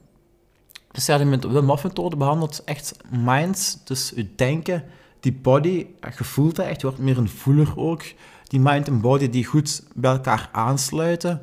dus 0.92 1.06
ja, 1.06 1.24
met 1.24 1.42
de 1.42 1.52
Wim 1.52 1.66
methode 1.66 2.16
behandelt 2.16 2.64
echt 2.64 2.96
mind, 3.10 3.82
dus 3.84 4.12
je 4.16 4.36
denken, 4.36 4.84
die 5.20 5.34
body, 5.34 5.86
je 6.18 6.24
voelt 6.24 6.56
dat 6.56 6.66
echt, 6.66 6.82
je 6.82 6.88
wordt 6.88 7.02
meer 7.02 7.18
een 7.18 7.30
voeler 7.30 7.78
ook. 7.78 8.04
Die 8.44 8.60
mind 8.60 8.88
en 8.88 9.02
body 9.02 9.30
die 9.30 9.46
goed 9.46 9.84
bij 9.94 10.12
elkaar 10.12 10.50
aansluiten. 10.52 11.42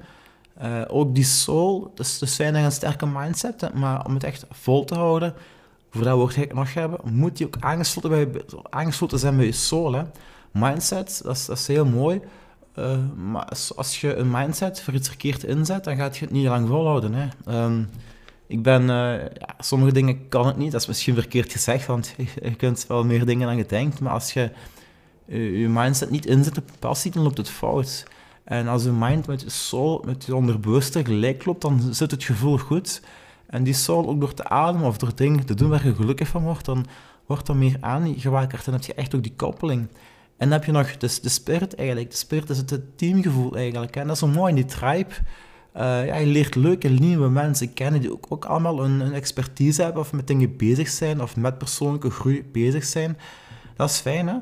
Uh, 0.63 0.83
ook 0.87 1.15
die 1.15 1.25
soul, 1.25 1.93
dus, 1.95 2.19
dus 2.19 2.37
je 2.37 2.45
een 2.45 2.73
sterke 2.73 3.07
mindset 3.07 3.75
maar 3.75 4.07
om 4.07 4.15
het 4.15 4.25
echt 4.25 4.47
vol 4.51 4.85
te 4.85 4.95
houden, 4.95 5.35
voor 5.91 6.05
dat 6.05 6.17
woord 6.17 6.37
ik 6.37 6.55
nog 6.55 6.75
hebben, 6.75 7.01
moet 7.13 7.39
je 7.39 7.47
ook 7.47 7.57
aangesloten, 7.61 8.11
bij, 8.11 8.43
aangesloten 8.71 9.19
zijn 9.19 9.37
bij 9.37 9.47
je 9.47 9.53
soul. 9.53 9.93
Hè. 9.93 10.03
Mindset, 10.55 11.21
dat 11.25 11.49
is, 11.49 11.67
heel 11.67 11.87
mooi. 11.87 12.21
Uh, 12.79 12.99
maar 13.17 13.49
als 13.77 14.01
je 14.01 14.15
een 14.15 14.31
mindset 14.31 14.83
voor 14.83 14.95
iets 14.95 15.09
verkeerd 15.09 15.45
inzet, 15.45 15.85
dan 15.85 15.97
gaat 15.97 16.17
je 16.17 16.25
het 16.25 16.35
niet 16.35 16.47
lang 16.47 16.69
volhouden. 16.69 17.15
Hè. 17.15 17.29
Um, 17.65 17.89
ik 18.47 18.63
ben, 18.63 18.83
uh, 18.83 18.89
ja, 19.21 19.55
sommige 19.59 19.93
dingen 19.93 20.29
kan 20.29 20.49
ik 20.49 20.57
niet, 20.57 20.73
dat 20.73 20.81
is 20.81 20.87
misschien 20.87 21.15
verkeerd 21.15 21.53
gezegd, 21.53 21.87
want 21.87 22.15
je, 22.43 22.55
kunt 22.55 22.87
wel 22.87 23.05
meer 23.05 23.27
dingen 23.27 23.47
dan 23.47 23.57
je 23.57 23.67
denkt, 23.67 24.01
maar 24.01 24.13
als 24.13 24.33
je 24.33 24.51
je, 25.27 25.69
mindset 25.69 26.11
niet 26.11 26.27
inzet 26.27 26.59
op 26.59 26.71
passie, 26.79 27.11
dan 27.11 27.23
loopt 27.23 27.37
het 27.37 27.51
fout. 27.51 28.07
En 28.45 28.69
als 28.69 28.83
je 28.85 28.91
mind 28.91 29.27
met 29.27 29.41
je 29.41 29.51
soul, 29.51 30.03
met 30.07 30.25
je 30.25 30.37
onderbewuste 30.37 31.05
gelijk 31.05 31.45
loopt, 31.45 31.63
dan 31.63 31.95
zit 31.95 32.11
het 32.11 32.25
gevoel 32.25 32.59
goed. 32.59 33.03
En 33.47 33.63
die 33.63 33.75
soul 33.75 34.09
ook 34.09 34.21
door 34.21 34.35
te 34.35 34.49
ademen 34.49 34.87
of 34.87 34.99
door 34.99 35.15
dingen 35.15 35.47
te 35.47 35.55
doen 35.55 35.71
waar 35.71 35.87
je 35.87 35.95
gelukkig 35.95 36.29
van 36.29 36.43
wordt, 36.43 36.65
dan 36.65 36.87
wordt 37.27 37.47
dat 37.47 37.57
meer 37.57 37.77
aangewakerd. 37.81 38.65
Dan 38.65 38.75
heb 38.75 38.83
je 38.83 38.95
echt 38.95 39.15
ook 39.15 39.23
die 39.23 39.35
koppeling. 39.37 39.89
En 40.37 40.49
dan 40.49 40.59
heb 40.59 40.65
je 40.65 40.73
nog 40.73 40.97
de, 40.97 41.19
de 41.23 41.29
spirit 41.29 41.75
eigenlijk. 41.75 42.11
De 42.11 42.17
spirit 42.17 42.51
is 42.51 42.59
het 42.59 42.99
teamgevoel 42.99 43.57
eigenlijk. 43.57 43.97
En 43.97 44.07
dat 44.07 44.13
is 44.13 44.19
zo 44.19 44.27
mooi 44.27 44.49
in 44.49 44.55
die 44.55 44.65
tribe. 44.65 45.11
Uh, 45.77 46.07
ja, 46.07 46.17
je 46.17 46.27
leert 46.27 46.55
leuke, 46.55 46.89
nieuwe 46.89 47.29
mensen 47.29 47.73
kennen 47.73 48.01
die 48.01 48.13
ook, 48.13 48.27
ook 48.29 48.45
allemaal 48.45 48.85
een, 48.85 49.01
een, 49.01 49.13
expertise 49.13 49.83
hebben 49.83 50.01
of 50.01 50.13
met 50.13 50.27
dingen 50.27 50.57
bezig 50.57 50.89
zijn 50.89 51.23
of 51.23 51.37
met 51.37 51.59
persoonlijke 51.59 52.11
groei 52.11 52.45
bezig 52.53 52.85
zijn. 52.85 53.19
Dat 53.77 53.91
is 53.91 53.99
fijn, 53.99 54.29
hè? 54.29 54.37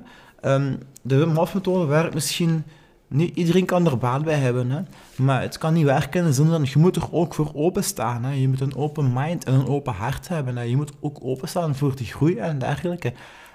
Um, 0.54 0.78
de 1.02 1.16
Wim 1.16 1.36
Hof 1.36 1.54
methode 1.54 1.84
werkt 1.86 2.14
misschien... 2.14 2.64
Niet 3.08 3.36
iedereen 3.36 3.64
kan 3.64 3.86
er 3.86 3.98
baat 3.98 4.24
bij 4.24 4.38
hebben, 4.38 4.70
hè? 4.70 4.80
maar 5.16 5.40
het 5.40 5.58
kan 5.58 5.74
niet 5.74 5.84
werken 5.84 6.34
zin 6.34 6.46
van 6.46 6.64
je 6.64 6.78
moet 6.78 6.96
er 6.96 7.12
ook 7.12 7.34
voor 7.34 7.50
openstaan. 7.54 8.24
Hè? 8.24 8.32
Je 8.32 8.48
moet 8.48 8.60
een 8.60 8.76
open 8.76 9.12
mind 9.12 9.44
en 9.44 9.54
een 9.54 9.66
open 9.66 9.92
hart 9.92 10.28
hebben. 10.28 10.56
Hè? 10.56 10.62
Je 10.62 10.76
moet 10.76 10.92
ook 11.00 11.18
openstaan 11.22 11.74
voor 11.74 11.96
die 11.96 12.06
groei 12.06 12.36
en 12.36 12.58
dergelijke. 12.58 13.12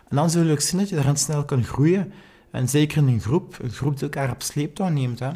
En 0.10 0.16
dan 0.16 0.30
zul 0.30 0.44
je 0.44 0.52
ook 0.52 0.60
zien 0.60 0.80
dat 0.80 0.90
je 0.90 0.96
daarin 0.96 1.18
snel 1.18 1.46
kan 1.46 1.64
groeien. 1.64 2.14
En 2.52 2.70
zeker 2.70 2.98
in 2.98 3.08
een 3.08 3.22
groep, 3.22 3.58
een 3.62 3.72
groep 3.72 3.94
die 3.94 4.04
elkaar 4.04 4.32
op 4.32 4.42
sleeptouw 4.42 4.88
neemt. 4.88 5.20
Hè? 5.20 5.30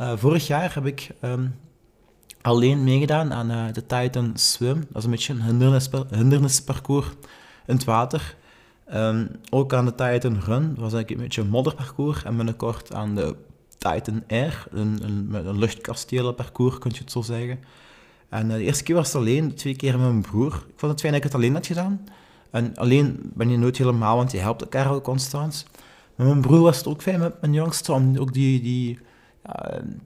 Uh, 0.00 0.12
vorig 0.16 0.46
jaar 0.46 0.74
heb 0.74 0.86
ik 0.86 1.10
um, 1.22 1.54
alleen 2.40 2.84
meegedaan 2.84 3.32
aan 3.32 3.50
uh, 3.50 3.64
de 3.72 3.86
Titan 3.86 4.30
Swim. 4.34 4.84
Dat 4.88 4.96
is 4.96 5.04
een 5.04 5.10
beetje 5.10 5.32
een 5.32 6.14
hindernisparcours 6.16 7.06
in 7.66 7.74
het 7.74 7.84
water. 7.84 8.36
Um, 8.94 9.30
ook 9.50 9.72
aan 9.74 9.84
de 9.84 9.94
Titan 9.94 10.40
Run, 10.40 10.68
dat 10.68 10.78
was 10.78 10.92
eigenlijk 10.92 11.10
een 11.10 11.16
beetje 11.16 11.40
een 11.40 11.48
modderparcours. 11.48 12.22
En 12.22 12.36
binnenkort 12.36 12.94
aan 12.94 13.14
de 13.14 13.36
Titan 13.78 14.22
Air, 14.28 14.66
een, 14.70 14.98
een, 15.02 15.46
een 15.46 15.58
luchtkastelenparcours, 15.58 16.78
kun 16.78 16.90
je 16.94 16.98
het 16.98 17.12
zo 17.12 17.22
zeggen. 17.22 17.58
En 18.28 18.46
uh, 18.46 18.52
de 18.52 18.62
eerste 18.62 18.82
keer 18.82 18.94
was 18.94 19.06
het 19.06 19.16
alleen, 19.16 19.52
de 19.62 19.74
keer 19.74 19.98
met 19.98 20.08
mijn 20.08 20.20
broer. 20.20 20.54
Ik 20.54 20.74
vond 20.76 20.92
het 20.92 21.00
fijn 21.00 21.12
dat 21.12 21.22
ik 21.24 21.28
het 21.28 21.34
alleen 21.34 21.54
had 21.54 21.66
gedaan. 21.66 22.04
En 22.54 22.76
alleen 22.76 23.32
ben 23.34 23.50
je 23.50 23.58
nooit 23.58 23.78
helemaal, 23.78 24.16
want 24.16 24.32
je 24.32 24.38
helpt 24.38 24.62
elkaar 24.62 24.92
ook 24.92 25.04
constant. 25.04 25.66
Met 26.14 26.26
mijn 26.26 26.40
broer 26.40 26.60
was 26.60 26.76
het 26.76 26.86
ook 26.86 27.02
fijn 27.02 27.20
met 27.20 27.40
mijn 27.40 27.52
jongste, 27.52 27.92
om 27.92 28.16
ook 28.18 28.32
die, 28.32 28.60
die 28.60 28.98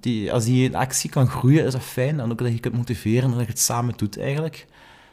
die, 0.00 0.32
als 0.32 0.44
die 0.44 0.68
in 0.68 0.74
actie 0.74 1.10
kan 1.10 1.26
groeien, 1.28 1.64
is 1.64 1.72
dat 1.72 1.82
fijn. 1.82 2.20
En 2.20 2.30
ook 2.30 2.38
dat 2.38 2.52
je 2.52 2.58
kunt 2.58 2.76
motiveren 2.76 3.22
en 3.22 3.30
dat 3.30 3.40
je 3.40 3.46
het 3.46 3.58
samen 3.58 3.94
doet 3.96 4.18
eigenlijk. 4.18 4.66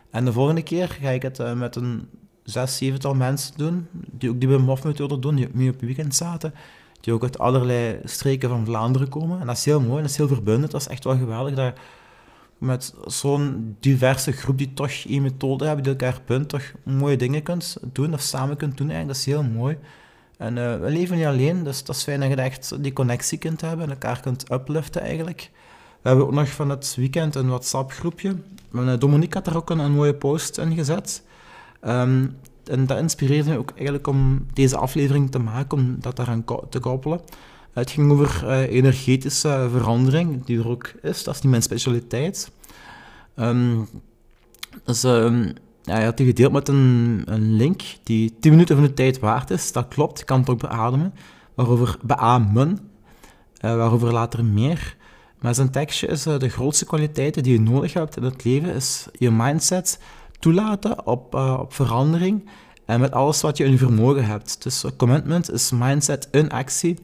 En 0.09 0.25
de 0.25 0.31
volgende 0.31 0.63
keer 0.63 0.97
ga 1.01 1.09
ik 1.09 1.21
het 1.21 1.39
uh, 1.39 1.53
met 1.53 1.75
een 1.75 2.07
zes, 2.43 2.77
zevental 2.77 3.13
mensen 3.13 3.57
doen, 3.57 3.87
die 3.91 4.29
ook 4.29 4.39
die 4.39 4.49
bij 4.49 4.57
MOF-methode 4.57 5.19
doen, 5.19 5.35
die 5.35 5.47
ook 5.47 5.53
mee 5.53 5.69
op 5.69 5.81
weekend 5.81 6.15
zaten, 6.15 6.53
die 7.01 7.13
ook 7.13 7.23
uit 7.23 7.39
allerlei 7.39 7.99
streken 8.03 8.49
van 8.49 8.65
Vlaanderen 8.65 9.09
komen. 9.09 9.39
En 9.39 9.47
dat 9.47 9.57
is 9.57 9.65
heel 9.65 9.81
mooi, 9.81 10.01
dat 10.01 10.11
is 10.11 10.17
heel 10.17 10.27
verbindend, 10.27 10.71
dat 10.71 10.81
is 10.81 10.87
echt 10.87 11.03
wel 11.03 11.17
geweldig 11.17 11.55
dat 11.55 11.73
met 12.57 12.93
zo'n 13.05 13.75
diverse 13.79 14.31
groep 14.31 14.57
die 14.57 14.73
toch 14.73 14.91
één 14.91 15.21
methode 15.21 15.65
hebben, 15.65 15.83
die 15.83 15.93
elkaar 15.93 16.21
punt, 16.25 16.49
toch 16.49 16.71
mooie 16.83 17.17
dingen 17.17 17.43
kunt 17.43 17.77
doen 17.93 18.13
of 18.13 18.21
samen 18.21 18.57
kunt 18.57 18.77
doen 18.77 18.89
eigenlijk. 18.89 19.17
Dat 19.17 19.27
is 19.27 19.33
heel 19.33 19.43
mooi. 19.43 19.77
En 20.37 20.57
uh, 20.57 20.79
we 20.79 20.89
leven 20.89 21.17
niet 21.17 21.25
alleen, 21.25 21.63
dus 21.63 21.83
dat 21.83 21.95
is 21.95 22.03
fijn 22.03 22.19
dat 22.19 22.29
je 22.29 22.35
echt 22.35 22.83
die 22.83 22.93
connectie 22.93 23.37
kunt 23.37 23.61
hebben 23.61 23.85
en 23.85 23.91
elkaar 23.91 24.19
kunt 24.19 24.51
upliften 24.51 25.01
eigenlijk. 25.01 25.49
We 26.01 26.07
hebben 26.07 26.27
ook 26.27 26.33
nog 26.33 26.49
van 26.49 26.69
het 26.69 26.95
weekend 26.95 27.35
een 27.35 27.47
WhatsApp-groepje. 27.47 28.35
Dominique 28.99 29.37
had 29.37 29.47
er 29.47 29.57
ook 29.57 29.69
een, 29.69 29.91
mooie 29.91 30.13
post 30.13 30.57
in 30.57 30.75
gezet. 30.75 31.23
Um, 31.87 32.37
en 32.63 32.85
dat 32.85 32.97
inspireerde 32.97 33.49
me 33.49 33.57
ook 33.57 33.71
eigenlijk 33.71 34.07
om 34.07 34.45
deze 34.53 34.77
aflevering 34.77 35.31
te 35.31 35.39
maken, 35.39 35.77
om 35.77 35.95
dat 35.99 36.15
daaraan 36.15 36.43
te 36.69 36.79
koppelen. 36.79 37.21
Het 37.75 37.91
ging 37.91 38.11
over 38.11 38.43
uh, 38.43 38.59
energetische 38.59 39.67
verandering, 39.71 40.45
die 40.45 40.59
er 40.59 40.67
ook 40.69 40.91
is. 41.01 41.23
Dat 41.23 41.35
is 41.35 41.41
niet 41.41 41.51
mijn 41.51 41.63
specialiteit. 41.63 42.51
Um, 43.35 43.87
dus 44.83 45.03
um, 45.03 45.53
ja, 45.83 45.99
je 45.99 46.05
had 46.05 46.17
die 46.17 46.25
gedeeld 46.25 46.51
met 46.51 46.67
een, 46.67 47.21
een 47.25 47.51
link 47.51 47.81
die 48.03 48.35
10 48.39 48.51
minuten 48.51 48.75
van 48.75 48.85
de 48.85 48.93
tijd 48.93 49.19
waard 49.19 49.49
is. 49.49 49.71
Dat 49.71 49.87
klopt, 49.87 50.19
je 50.19 50.25
kan 50.25 50.39
het 50.39 50.49
ook 50.49 50.59
beademen. 50.59 51.13
Waarover 51.55 51.97
beamen, 52.01 52.79
uh, 53.61 53.75
waarover 53.75 54.13
later 54.13 54.45
meer. 54.45 54.95
Maar 55.39 55.55
zijn 55.55 55.71
tekstje 55.71 56.07
is 56.07 56.27
uh, 56.27 56.39
de 56.39 56.49
grootste 56.49 56.85
kwaliteiten 56.85 57.43
die 57.43 57.53
je 57.53 57.61
nodig 57.61 57.93
hebt 57.93 58.17
in 58.17 58.23
het 58.23 58.43
leven, 58.43 58.73
is 58.73 59.07
je 59.17 59.31
mindset 59.31 59.99
toelaten 60.39 61.07
op, 61.07 61.33
op 61.33 61.73
verandering 61.73 62.49
en 62.85 62.99
met 62.99 63.11
alles 63.11 63.41
wat 63.41 63.57
je 63.57 63.63
in 63.63 63.77
vermogen 63.77 64.25
hebt. 64.25 64.63
Dus 64.63 64.85
commitment 64.97 65.51
is 65.51 65.71
mindset 65.71 66.27
in 66.31 66.49
actie 66.49 66.99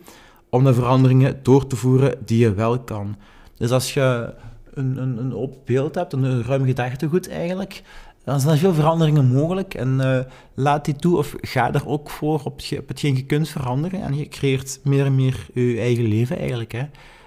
om 0.51 0.63
de 0.63 0.73
veranderingen 0.73 1.39
door 1.41 1.67
te 1.67 1.75
voeren 1.75 2.15
die 2.25 2.37
je 2.37 2.53
wel 2.53 2.79
kan. 2.79 3.15
Dus 3.57 3.71
als 3.71 3.93
je 3.93 4.33
een, 4.73 4.97
een, 4.97 5.17
een 5.17 5.35
open 5.35 5.59
beeld 5.65 5.95
hebt, 5.95 6.13
een 6.13 6.43
ruim 6.43 6.65
gedachtegoed 6.65 7.29
eigenlijk, 7.29 7.83
dan 8.23 8.39
zijn 8.39 8.53
er 8.53 8.59
veel 8.59 8.73
veranderingen 8.73 9.25
mogelijk. 9.25 9.73
En 9.73 9.99
uh, 9.99 10.19
laat 10.53 10.85
die 10.85 10.95
toe 10.95 11.17
of 11.17 11.35
ga 11.41 11.73
er 11.73 11.87
ook 11.87 12.09
voor 12.09 12.41
op, 12.43 12.61
op 12.77 12.87
hetgeen 12.87 13.15
je 13.15 13.25
kunt 13.25 13.49
veranderen. 13.49 14.01
En 14.01 14.15
je 14.15 14.27
creëert 14.27 14.79
meer 14.83 15.05
en 15.05 15.15
meer 15.15 15.47
je 15.53 15.79
eigen 15.79 16.05
leven 16.05 16.37
eigenlijk. 16.37 16.71
Hè. 16.71 16.85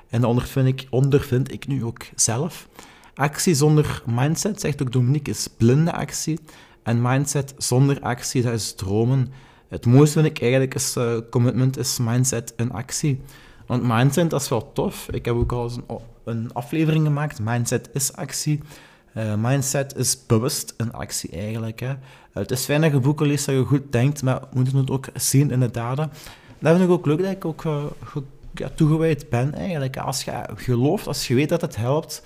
En 0.09 0.21
dat 0.21 0.31
ondervind 0.31 0.66
ik, 0.66 0.87
ondervind 0.90 1.52
ik 1.52 1.66
nu 1.66 1.85
ook 1.85 2.02
zelf. 2.14 2.69
Actie 3.14 3.54
zonder 3.54 4.02
mindset, 4.07 4.61
zegt 4.61 4.83
ook 4.83 4.93
Dominique, 4.93 5.31
is 5.31 5.49
blinde 5.57 5.93
actie. 5.93 6.38
En 6.83 7.02
mindset 7.02 7.54
zonder 7.59 8.00
actie, 8.00 8.43
dat 8.43 8.52
is 8.52 8.75
dromen. 8.75 9.33
Het 9.75 9.87
mooiste 9.87 10.21
vind 10.21 10.37
ik 10.37 10.43
eigenlijk 10.43 10.75
is 10.75 10.97
uh, 10.97 11.16
commitment 11.31 11.78
is 11.78 11.99
mindset 11.99 12.54
en 12.54 12.71
actie. 12.71 13.21
Want 13.66 13.83
mindset, 13.83 14.31
dat 14.31 14.40
is 14.40 14.49
wel 14.49 14.73
tof. 14.73 15.09
Ik 15.11 15.25
heb 15.25 15.35
ook 15.35 15.52
al 15.52 15.62
eens 15.62 15.76
een, 15.76 15.99
een 16.25 16.52
aflevering 16.52 17.07
gemaakt. 17.07 17.40
Mindset 17.40 17.90
is 17.93 18.12
actie. 18.12 18.61
Uh, 19.16 19.35
mindset 19.38 19.97
is 19.97 20.26
bewust 20.26 20.75
een 20.76 20.93
actie 20.93 21.31
eigenlijk. 21.31 21.81
Hè. 21.81 21.95
Het 22.33 22.50
is 22.50 22.64
fijn 22.64 22.81
dat 22.81 22.93
je 22.93 23.00
boeken 23.00 23.26
leest, 23.26 23.47
dat 23.47 23.54
je 23.54 23.64
goed 23.64 23.93
denkt, 23.93 24.23
maar 24.23 24.40
we 24.40 24.47
moeten 24.52 24.76
het 24.76 24.90
ook 24.90 25.09
zien 25.14 25.50
in 25.50 25.61
de 25.61 25.71
daden. 25.71 26.11
Dat 26.59 26.76
vind 26.76 26.88
ik 26.88 26.95
ook 26.95 27.07
leuk 27.07 27.23
dat 27.23 27.31
ik 27.31 27.45
ook 27.45 27.64
uh, 27.64 27.85
ja, 28.54 28.69
toegewijd 28.75 29.28
ben 29.28 29.54
eigenlijk. 29.54 29.97
Als 29.97 30.25
je 30.25 30.45
gelooft, 30.54 31.07
als 31.07 31.28
je 31.28 31.35
weet 31.35 31.49
dat 31.49 31.61
het 31.61 31.76
helpt, 31.76 32.23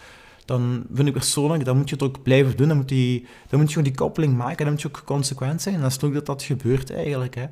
dan 0.49 0.87
vind 0.93 1.09
ik 1.09 1.15
persoonlijk, 1.15 1.65
dan 1.65 1.77
moet 1.77 1.89
je 1.89 1.95
het 1.95 2.05
ook 2.05 2.23
blijven 2.23 2.57
doen. 2.57 2.69
Dan 2.69 2.77
moet, 2.77 2.89
die, 2.89 3.27
dan 3.49 3.59
moet 3.59 3.69
je 3.69 3.75
gewoon 3.75 3.89
die 3.89 3.99
koppeling 3.99 4.37
maken, 4.37 4.65
dan 4.65 4.73
moet 4.73 4.83
je 4.83 4.89
ook 4.89 5.03
consequent 5.05 5.63
zijn. 5.63 5.75
En 5.75 5.81
dat 5.81 5.91
is 5.91 6.01
leuk 6.01 6.15
dat 6.15 6.27
dat 6.27 6.43
gebeurt 6.43 6.93
eigenlijk. 6.93 7.35
Hè. 7.35 7.47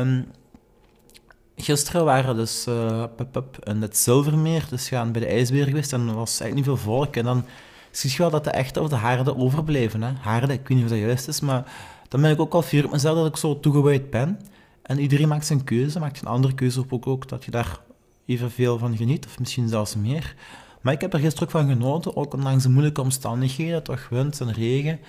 Um, 0.00 0.26
gisteren 1.56 2.04
waren 2.04 2.36
dus 2.36 2.66
uh, 2.68 3.04
in 3.62 3.82
het 3.82 3.96
Zilvermeer, 3.96 4.66
dus 4.70 4.88
gaan 4.88 5.12
bij 5.12 5.20
de 5.20 5.26
ijsbeer 5.26 5.64
geweest 5.64 5.92
en 5.92 6.00
er 6.08 6.14
was 6.14 6.40
eigenlijk 6.40 6.54
niet 6.54 6.64
veel 6.64 6.92
volk. 6.92 7.16
En 7.16 7.24
dan 7.24 7.44
zie 7.90 8.10
je 8.10 8.18
wel 8.18 8.30
dat 8.30 8.44
de 8.44 8.50
echt 8.50 8.76
of 8.76 8.88
de 8.88 8.96
haarden 8.96 9.36
overbleven. 9.36 10.02
Hè. 10.02 10.12
Haarden, 10.20 10.50
ik 10.50 10.68
weet 10.68 10.76
niet 10.76 10.84
of 10.84 10.90
dat 10.90 10.98
juist 10.98 11.28
is, 11.28 11.40
maar 11.40 11.72
dan 12.08 12.20
ben 12.20 12.30
ik 12.30 12.40
ook 12.40 12.54
al 12.54 12.62
fier 12.62 12.84
op 12.84 12.92
mezelf 12.92 13.16
dat 13.16 13.26
ik 13.26 13.36
zo 13.36 13.60
toegewijd 13.60 14.10
ben. 14.10 14.40
En 14.82 14.98
iedereen 14.98 15.28
maakt 15.28 15.46
zijn 15.46 15.64
keuze, 15.64 15.98
maakt 15.98 16.20
een 16.20 16.28
andere 16.28 16.54
keuze 16.54 16.80
op 16.80 16.92
ook, 16.92 17.06
ook 17.06 17.28
dat 17.28 17.44
je 17.44 17.50
daar 17.50 17.80
evenveel 18.26 18.78
van 18.78 18.96
geniet, 18.96 19.26
of 19.26 19.38
misschien 19.38 19.68
zelfs 19.68 19.96
meer. 19.96 20.34
Maar 20.80 20.92
ik 20.92 21.00
heb 21.00 21.12
er 21.12 21.20
gisteren 21.20 21.44
ook 21.48 21.54
van 21.54 21.68
genoten, 21.68 22.16
ook 22.16 22.34
ondanks 22.34 22.62
de 22.62 22.68
moeilijke 22.68 23.00
omstandigheden, 23.00 23.82
toch 23.82 24.08
wind 24.08 24.40
en 24.40 24.52
regen. 24.52 25.00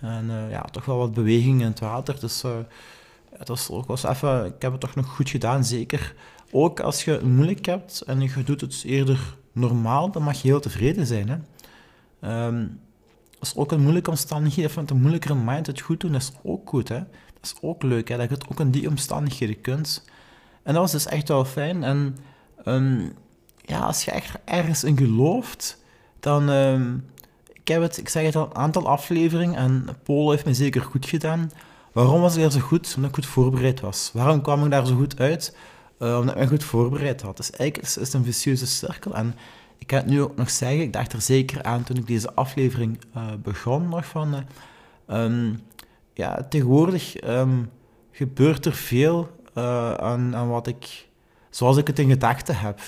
En 0.00 0.24
uh, 0.24 0.50
ja, 0.50 0.62
toch 0.62 0.84
wel 0.84 0.98
wat 0.98 1.14
beweging 1.14 1.60
in 1.60 1.66
het 1.66 1.80
water. 1.80 2.20
Dus 2.20 2.44
uh, 2.44 2.50
het 3.38 3.48
was 3.48 3.70
ook 3.70 3.86
was 3.86 4.04
even, 4.04 4.44
ik 4.44 4.62
heb 4.62 4.72
het 4.72 4.80
toch 4.80 4.94
nog 4.94 5.06
goed 5.06 5.30
gedaan, 5.30 5.64
zeker. 5.64 6.14
Ook 6.50 6.80
als 6.80 7.04
je 7.04 7.10
het 7.10 7.22
moeilijk 7.22 7.66
hebt 7.66 8.00
en 8.00 8.20
je 8.20 8.44
doet 8.44 8.60
het 8.60 8.82
eerder 8.84 9.36
normaal, 9.52 10.10
dan 10.10 10.22
mag 10.22 10.42
je 10.42 10.48
heel 10.48 10.60
tevreden 10.60 11.06
zijn. 11.06 11.28
Hè? 11.28 12.46
Um, 12.46 12.80
als 13.38 13.56
ook 13.56 13.72
een 13.72 13.80
moeilijke 13.80 14.10
omstandigheden, 14.10 14.72
met 14.74 14.90
een 14.90 15.00
moeilijkere 15.00 15.34
mind 15.34 15.66
het 15.66 15.80
goed 15.80 16.00
doen, 16.00 16.12
dat 16.12 16.20
is 16.20 16.32
ook 16.42 16.68
goed. 16.68 16.88
Hè? 16.88 16.98
Dat 16.98 17.42
is 17.42 17.54
ook 17.60 17.82
leuk, 17.82 18.08
hè? 18.08 18.16
dat 18.16 18.28
je 18.28 18.34
het 18.34 18.48
ook 18.50 18.60
in 18.60 18.70
die 18.70 18.88
omstandigheden 18.88 19.60
kunt. 19.60 20.04
En 20.62 20.72
dat 20.72 20.82
was 20.82 20.92
dus 20.92 21.06
echt 21.06 21.28
wel 21.28 21.44
fijn. 21.44 21.84
En 21.84 22.16
um, 22.66 23.12
ja, 23.68 23.78
als 23.78 24.04
je 24.04 24.10
echt 24.10 24.38
ergens 24.44 24.84
in 24.84 24.96
gelooft, 24.96 25.82
dan... 26.20 26.48
Um, 26.48 27.06
ik 27.52 27.74
heb 27.74 27.82
het, 27.82 27.98
ik 27.98 28.08
zeg 28.08 28.24
het 28.24 28.36
al, 28.36 28.44
een 28.44 28.54
aantal 28.54 28.88
afleveringen 28.88 29.54
en 29.54 29.86
Paul 30.02 30.30
heeft 30.30 30.44
me 30.44 30.54
zeker 30.54 30.82
goed 30.82 31.06
gedaan. 31.06 31.50
Waarom 31.92 32.20
was 32.20 32.34
ik 32.34 32.40
daar 32.42 32.50
zo 32.50 32.60
goed? 32.60 32.92
Omdat 32.96 33.10
ik 33.10 33.16
goed 33.16 33.26
voorbereid 33.26 33.80
was. 33.80 34.10
Waarom 34.14 34.42
kwam 34.42 34.64
ik 34.64 34.70
daar 34.70 34.86
zo 34.86 34.96
goed 34.96 35.18
uit? 35.18 35.56
Uh, 35.98 36.18
omdat 36.18 36.34
ik 36.34 36.40
me 36.40 36.46
goed 36.48 36.64
voorbereid 36.64 37.22
had. 37.22 37.36
Dus 37.36 37.50
eigenlijk 37.50 37.88
is, 37.88 37.94
het 37.94 38.12
een 38.12 38.24
vicieuze 38.24 38.66
cirkel. 38.66 39.14
En 39.14 39.34
ik 39.78 39.86
kan 39.86 39.98
het 39.98 40.06
nu 40.06 40.22
ook 40.22 40.36
nog 40.36 40.50
zeggen, 40.50 40.80
ik 40.80 40.92
dacht 40.92 41.12
er 41.12 41.20
zeker 41.20 41.62
aan 41.62 41.82
toen 41.82 41.96
ik 41.96 42.06
deze 42.06 42.34
aflevering 42.34 42.98
uh, 43.16 43.22
begon 43.42 43.88
nog 43.88 44.06
van... 44.06 44.44
Uh, 45.08 45.24
um, 45.24 45.60
ja, 46.14 46.46
tegenwoordig 46.48 47.24
um, 47.24 47.70
gebeurt 48.12 48.66
er 48.66 48.74
veel 48.74 49.30
aan, 49.54 50.36
aan 50.36 50.48
wat 50.48 50.66
ik... 50.66 51.06
Zoals 51.50 51.76
ik 51.76 51.86
het 51.86 51.98
in 51.98 52.08
gedachten 52.08 52.58
heb. 52.58 52.80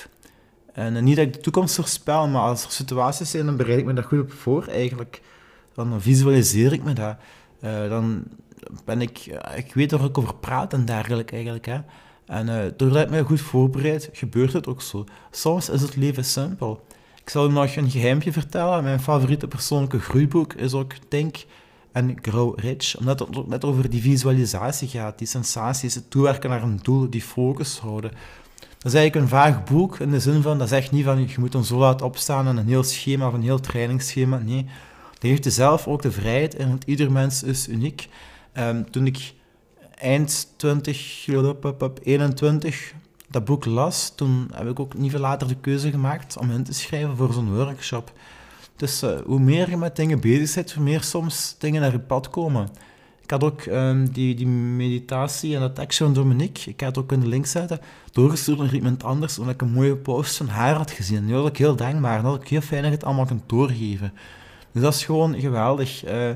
En 0.72 1.04
niet 1.04 1.16
dat 1.16 1.26
ik 1.26 1.32
de 1.32 1.40
toekomst 1.40 1.74
voorspel, 1.74 2.28
maar 2.28 2.42
als 2.42 2.64
er 2.64 2.70
situaties 2.70 3.30
zijn, 3.30 3.46
dan 3.46 3.56
bereid 3.56 3.78
ik 3.78 3.84
me 3.84 3.92
daar 3.92 4.04
goed 4.04 4.20
op 4.20 4.32
voor 4.32 4.66
eigenlijk. 4.66 5.22
Dan 5.74 6.00
visualiseer 6.00 6.72
ik 6.72 6.82
me 6.82 6.92
dat. 6.92 7.16
dan 7.88 8.24
ben 8.84 9.00
ik... 9.00 9.38
ik 9.56 9.74
weet 9.74 9.90
waar 9.90 10.04
ik 10.04 10.18
over 10.18 10.34
praat 10.34 10.72
en 10.72 10.84
dergelijke 10.84 11.34
eigenlijk, 11.34 11.66
hè. 11.66 11.78
En 12.30 12.46
uh, 12.46 12.62
doordat 12.76 13.02
ik 13.02 13.10
me 13.10 13.24
goed 13.24 13.40
voorbereid, 13.40 14.08
gebeurt 14.12 14.52
het 14.52 14.66
ook 14.66 14.82
zo. 14.82 15.04
Soms 15.30 15.68
is 15.68 15.82
het 15.82 15.96
leven 15.96 16.24
simpel. 16.24 16.84
Ik 17.22 17.30
zal 17.30 17.48
u 17.48 17.52
nog 17.52 17.76
een 17.76 17.90
geheimje 17.90 18.32
vertellen. 18.32 18.82
Mijn 18.82 19.00
favoriete 19.00 19.48
persoonlijke 19.48 19.98
groeiboek 19.98 20.52
is 20.52 20.74
ook 20.74 20.92
Think 21.08 21.44
and 21.92 22.12
Grow 22.22 22.58
Rich. 22.58 22.96
Omdat 22.98 23.18
het 23.18 23.36
ook 23.36 23.46
net 23.46 23.64
over 23.64 23.90
die 23.90 24.02
visualisatie 24.02 24.88
gaat, 24.88 25.18
die 25.18 25.26
sensaties, 25.26 25.94
het 25.94 26.10
toewerken 26.10 26.50
naar 26.50 26.62
een 26.62 26.78
doel, 26.82 27.10
die 27.10 27.22
focus 27.22 27.78
houden. 27.78 28.10
Dat 28.82 28.92
is 28.92 28.98
eigenlijk 28.98 29.26
een 29.26 29.38
vaag 29.38 29.64
boek 29.64 29.98
in 29.98 30.10
de 30.10 30.20
zin 30.20 30.42
van, 30.42 30.58
dat 30.58 30.68
zegt 30.68 30.90
niet 30.90 31.04
van 31.04 31.28
je 31.28 31.34
moet 31.38 31.52
dan 31.52 31.64
zo 31.64 31.78
laat 31.78 32.02
opstaan 32.02 32.46
en 32.46 32.56
een 32.56 32.66
heel 32.66 32.82
schema 32.82 33.26
of 33.26 33.32
een 33.32 33.42
heel 33.42 33.60
trainingsschema. 33.60 34.38
Nee, 34.38 34.64
dat 35.10 35.30
geeft 35.30 35.44
jezelf 35.44 35.86
ook 35.86 36.02
de 36.02 36.12
vrijheid 36.12 36.56
en 36.56 36.68
want 36.68 36.84
ieder 36.84 37.12
mens 37.12 37.42
is 37.42 37.68
uniek. 37.68 38.08
Um, 38.54 38.90
toen 38.90 39.06
ik 39.06 39.34
eind 39.94 40.48
2021 40.56 42.94
dat 43.30 43.44
boek 43.44 43.64
las, 43.64 44.12
toen 44.14 44.50
heb 44.54 44.68
ik 44.68 44.80
ook 44.80 44.94
niet 44.94 45.10
veel 45.10 45.20
later 45.20 45.48
de 45.48 45.56
keuze 45.60 45.90
gemaakt 45.90 46.38
om 46.38 46.50
in 46.50 46.64
te 46.64 46.72
schrijven 46.72 47.16
voor 47.16 47.32
zo'n 47.32 47.54
workshop. 47.54 48.12
Dus 48.76 49.02
uh, 49.02 49.10
hoe 49.24 49.40
meer 49.40 49.70
je 49.70 49.76
met 49.76 49.96
dingen 49.96 50.20
bezig 50.20 50.54
bent, 50.54 50.72
hoe 50.72 50.84
meer 50.84 51.02
soms 51.02 51.54
dingen 51.58 51.80
naar 51.80 51.92
je 51.92 51.98
pad 51.98 52.30
komen. 52.30 52.68
Ik 53.30 53.40
had 53.40 53.52
ook 53.52 53.64
um, 53.66 54.12
die, 54.12 54.34
die 54.34 54.46
meditatie 54.46 55.54
en 55.54 55.60
dat 55.60 55.74
tekstje 55.74 56.04
van 56.04 56.14
Dominique, 56.14 56.70
ik 56.70 56.80
had 56.80 56.98
ook 56.98 57.12
in 57.12 57.20
de 57.20 57.26
link 57.26 57.46
zetten, 57.46 57.80
doorgestuurd 58.12 58.58
naar 58.58 58.74
iemand 58.74 59.04
anders, 59.04 59.38
omdat 59.38 59.54
ik 59.54 59.60
een 59.60 59.72
mooie 59.72 59.96
post 59.96 60.36
van 60.36 60.48
haar 60.48 60.74
had 60.74 60.90
gezien. 60.90 61.16
En 61.16 61.24
nu 61.24 61.34
was 61.34 61.48
ik 61.48 61.56
heel 61.56 61.76
dankbaar 61.76 62.18
en 62.18 62.24
dat 62.24 62.40
ik 62.42 62.48
heel 62.48 62.60
fijn 62.60 62.82
dat 62.82 62.92
het 62.92 63.04
allemaal 63.04 63.26
kan 63.26 63.42
doorgeven. 63.46 64.12
Dus 64.72 64.82
dat 64.82 64.94
is 64.94 65.04
gewoon 65.04 65.40
geweldig. 65.40 66.06
Uh, 66.06 66.30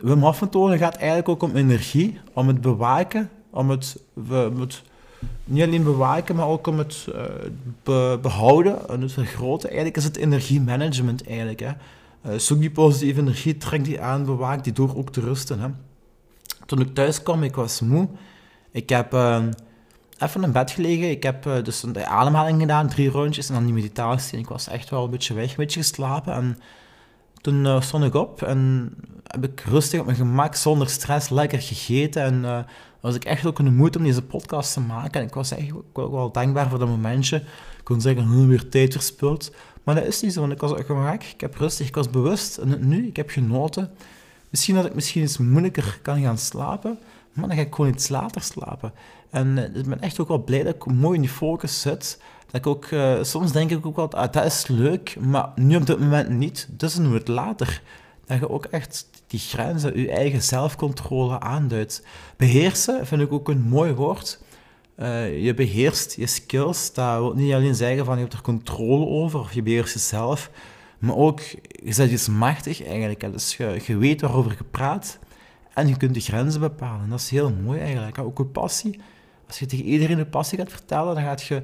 Wim 0.00 0.22
Hof 0.22 0.38
gaat 0.50 0.96
eigenlijk 0.96 1.28
ook 1.28 1.42
om 1.42 1.56
energie, 1.56 2.20
om 2.32 2.48
het 2.48 2.60
bewaken, 2.60 3.30
om 3.50 3.70
het, 3.70 3.96
het 4.28 4.82
niet 5.44 5.62
alleen 5.62 5.84
bewaken, 5.84 6.36
maar 6.36 6.48
ook 6.48 6.66
om 6.66 6.78
het 6.78 7.06
uh, 7.88 8.14
behouden 8.20 8.88
en 8.88 9.00
het 9.00 9.12
vergroten. 9.12 9.68
Eigenlijk 9.68 9.96
is 9.96 10.04
het 10.04 10.16
energiemanagement 10.16 11.26
eigenlijk. 11.26 11.60
Hè. 11.60 11.70
Uh, 12.26 12.38
zoek 12.38 12.60
die 12.60 12.70
positieve 12.70 13.20
energie, 13.20 13.56
trek 13.56 13.84
die 13.84 14.00
aan, 14.00 14.24
bewaak 14.24 14.64
die 14.64 14.72
door 14.72 14.96
ook 14.96 15.10
te 15.10 15.20
rusten. 15.20 15.60
Hè. 15.60 15.68
Toen 16.66 16.80
ik 16.80 16.94
thuis 16.94 17.22
kwam, 17.22 17.42
ik 17.42 17.54
was 17.54 17.80
moe. 17.80 18.08
Ik 18.70 18.88
heb 18.88 19.14
uh, 19.14 19.44
even 20.18 20.42
in 20.42 20.52
bed 20.52 20.70
gelegen. 20.70 21.10
Ik 21.10 21.22
heb 21.22 21.42
dus 21.42 21.82
een 21.82 22.04
ademhaling 22.04 22.60
gedaan, 22.60 22.88
drie 22.88 23.10
rondjes 23.10 23.48
en 23.48 23.54
dan 23.54 23.64
die 23.64 23.74
meditatie. 23.74 24.38
Ik 24.38 24.48
was 24.48 24.68
echt 24.68 24.90
wel 24.90 25.04
een 25.04 25.10
beetje 25.10 25.34
weg, 25.34 25.50
een 25.50 25.56
beetje 25.56 25.80
geslapen. 25.80 26.34
En 26.34 26.58
toen 27.44 27.64
uh, 27.64 27.80
stond 27.80 28.04
ik 28.04 28.14
op 28.14 28.42
en 28.42 28.92
heb 29.26 29.44
ik 29.44 29.60
rustig 29.60 30.00
op 30.00 30.06
mijn 30.06 30.18
gemak, 30.18 30.54
zonder 30.54 30.88
stress, 30.88 31.28
lekker 31.28 31.62
gegeten. 31.62 32.22
En 32.22 32.42
uh, 32.42 32.58
was 33.00 33.14
ik 33.14 33.24
echt 33.24 33.46
ook 33.46 33.58
in 33.58 33.64
de 33.64 33.70
moed 33.70 33.96
om 33.96 34.02
deze 34.02 34.22
podcast 34.22 34.72
te 34.72 34.80
maken. 34.80 35.20
En 35.20 35.26
ik 35.26 35.34
was 35.34 35.50
eigenlijk 35.50 35.98
ook 35.98 36.12
wel 36.12 36.32
dankbaar 36.32 36.68
voor 36.68 36.78
dat 36.78 36.88
momentje. 36.88 37.36
Ik 37.36 37.84
kon 37.84 38.00
zeggen, 38.00 38.24
hm, 38.24 38.46
weer 38.46 38.68
tijd 38.68 38.92
verspild. 38.92 39.52
Maar 39.84 39.94
dat 39.94 40.04
is 40.04 40.20
niet 40.20 40.32
zo, 40.32 40.40
want 40.40 40.52
ik 40.52 40.60
was 40.60 40.72
gemak, 40.86 41.22
ik 41.22 41.40
heb 41.40 41.56
rustig, 41.56 41.86
ik 41.86 41.94
was 41.94 42.10
bewust. 42.10 42.58
En 42.58 42.88
nu, 42.88 43.06
ik 43.06 43.16
heb 43.16 43.30
genoten. 43.30 43.90
Misschien 44.50 44.74
dat 44.74 44.84
ik 44.84 44.94
misschien 44.94 45.22
eens 45.22 45.38
moeilijker 45.38 45.98
kan 46.02 46.22
gaan 46.22 46.38
slapen, 46.38 46.98
maar 47.32 47.48
dan 47.48 47.56
ga 47.56 47.62
ik 47.62 47.74
gewoon 47.74 47.90
iets 47.90 48.08
later 48.08 48.42
slapen. 48.42 48.92
En 49.30 49.56
uh, 49.56 49.64
ik 49.64 49.86
ben 49.86 50.00
echt 50.00 50.20
ook 50.20 50.28
wel 50.28 50.44
blij 50.44 50.62
dat 50.62 50.74
ik 50.74 50.86
mooi 50.86 51.14
in 51.14 51.20
die 51.20 51.30
focus 51.30 51.80
zit. 51.80 52.20
Dat 52.46 52.54
ik 52.54 52.66
ook, 52.66 52.90
uh, 52.90 53.22
soms 53.22 53.52
denk 53.52 53.70
ik 53.70 53.86
ook 53.86 53.96
wel, 53.96 54.12
ah, 54.12 54.32
dat 54.32 54.44
is 54.44 54.66
leuk, 54.66 55.16
maar 55.20 55.48
nu 55.54 55.76
op 55.76 55.86
dit 55.86 55.98
moment 55.98 56.28
niet. 56.28 56.68
Dus 56.70 56.94
doen 56.94 57.10
we 57.10 57.18
het 57.18 57.28
later. 57.28 57.82
Dat 58.26 58.38
je 58.38 58.50
ook 58.50 58.64
echt 58.64 59.06
die 59.26 59.40
grenzen, 59.40 60.00
je 60.00 60.10
eigen 60.10 60.42
zelfcontrole 60.42 61.40
aanduidt. 61.40 62.06
Beheersen 62.36 63.06
vind 63.06 63.20
ik 63.20 63.32
ook 63.32 63.48
een 63.48 63.62
mooi 63.62 63.92
woord. 63.92 64.42
Uh, 64.98 65.44
je 65.44 65.54
beheerst 65.54 66.16
je 66.16 66.26
skills. 66.26 66.92
Dat 66.92 67.18
wil 67.18 67.32
niet 67.34 67.52
alleen 67.52 67.74
zeggen 67.74 68.04
van 68.04 68.14
je 68.14 68.20
hebt 68.20 68.32
er 68.32 68.40
controle 68.40 69.06
over 69.06 69.40
of 69.40 69.52
je 69.52 69.62
beheerst 69.62 69.94
jezelf. 69.94 70.50
Maar 70.98 71.16
ook, 71.16 71.40
je 71.82 71.94
bent 71.96 72.10
iets 72.10 72.28
machtig 72.28 72.84
eigenlijk. 72.86 73.32
Dus 73.32 73.56
je, 73.56 73.80
je 73.86 73.96
weet 73.96 74.20
waarover 74.20 74.54
je 74.58 74.64
praat 74.70 75.18
en 75.74 75.88
je 75.88 75.96
kunt 75.96 76.14
de 76.14 76.20
grenzen 76.20 76.60
bepalen. 76.60 77.08
Dat 77.08 77.20
is 77.20 77.30
heel 77.30 77.52
mooi 77.64 77.80
eigenlijk. 77.80 78.18
Ook 78.18 78.38
je 78.38 78.44
passie. 78.44 79.00
Als 79.46 79.58
je 79.58 79.66
tegen 79.66 79.84
iedereen 79.84 80.16
de 80.16 80.26
passie 80.26 80.58
gaat 80.58 80.70
vertellen, 80.70 81.14
dan 81.14 81.24
gaat 81.24 81.42
je 81.42 81.62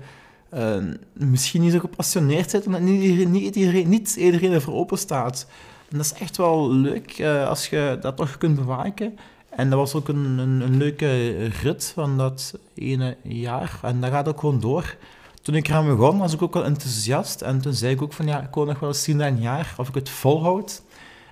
uh, 0.54 0.76
misschien 1.12 1.60
niet 1.60 1.72
zo 1.72 1.78
gepassioneerd 1.78 2.50
zijn, 2.50 2.66
omdat 2.66 2.80
niet 2.80 3.02
iedereen, 3.02 3.30
niet 3.30 3.56
iedereen, 3.56 3.88
niet 3.88 4.16
iedereen 4.16 4.52
ervoor 4.52 4.74
open 4.74 4.98
staat. 4.98 5.46
En 5.90 5.96
dat 5.96 6.06
is 6.06 6.12
echt 6.12 6.36
wel 6.36 6.72
leuk 6.72 7.18
uh, 7.18 7.48
als 7.48 7.68
je 7.68 7.98
dat 8.00 8.16
toch 8.16 8.38
kunt 8.38 8.56
bewaken. 8.56 9.18
En 9.60 9.70
dat 9.70 9.78
was 9.78 9.94
ook 9.94 10.08
een, 10.08 10.38
een, 10.38 10.76
leuke 10.76 11.44
rit 11.44 11.92
van 11.94 12.18
dat 12.18 12.58
ene 12.74 13.16
jaar. 13.22 13.78
En 13.82 14.00
dat 14.00 14.10
gaat 14.10 14.28
ook 14.28 14.40
gewoon 14.40 14.60
door. 14.60 14.96
Toen 15.42 15.54
ik 15.54 15.68
eraan 15.68 15.86
begon, 15.96 16.18
was 16.18 16.32
ik 16.32 16.42
ook 16.42 16.54
wel 16.54 16.64
enthousiast. 16.64 17.42
En 17.42 17.60
toen 17.60 17.74
zei 17.74 17.92
ik 17.92 18.02
ook 18.02 18.12
van, 18.12 18.26
ja, 18.26 18.42
ik 18.42 18.54
wil 18.54 18.64
nog 18.64 18.78
wel 18.78 18.88
eens 18.88 19.02
zien 19.02 19.20
een 19.20 19.40
jaar 19.40 19.74
of 19.76 19.88
ik 19.88 19.94
het 19.94 20.08
volhoud. 20.08 20.82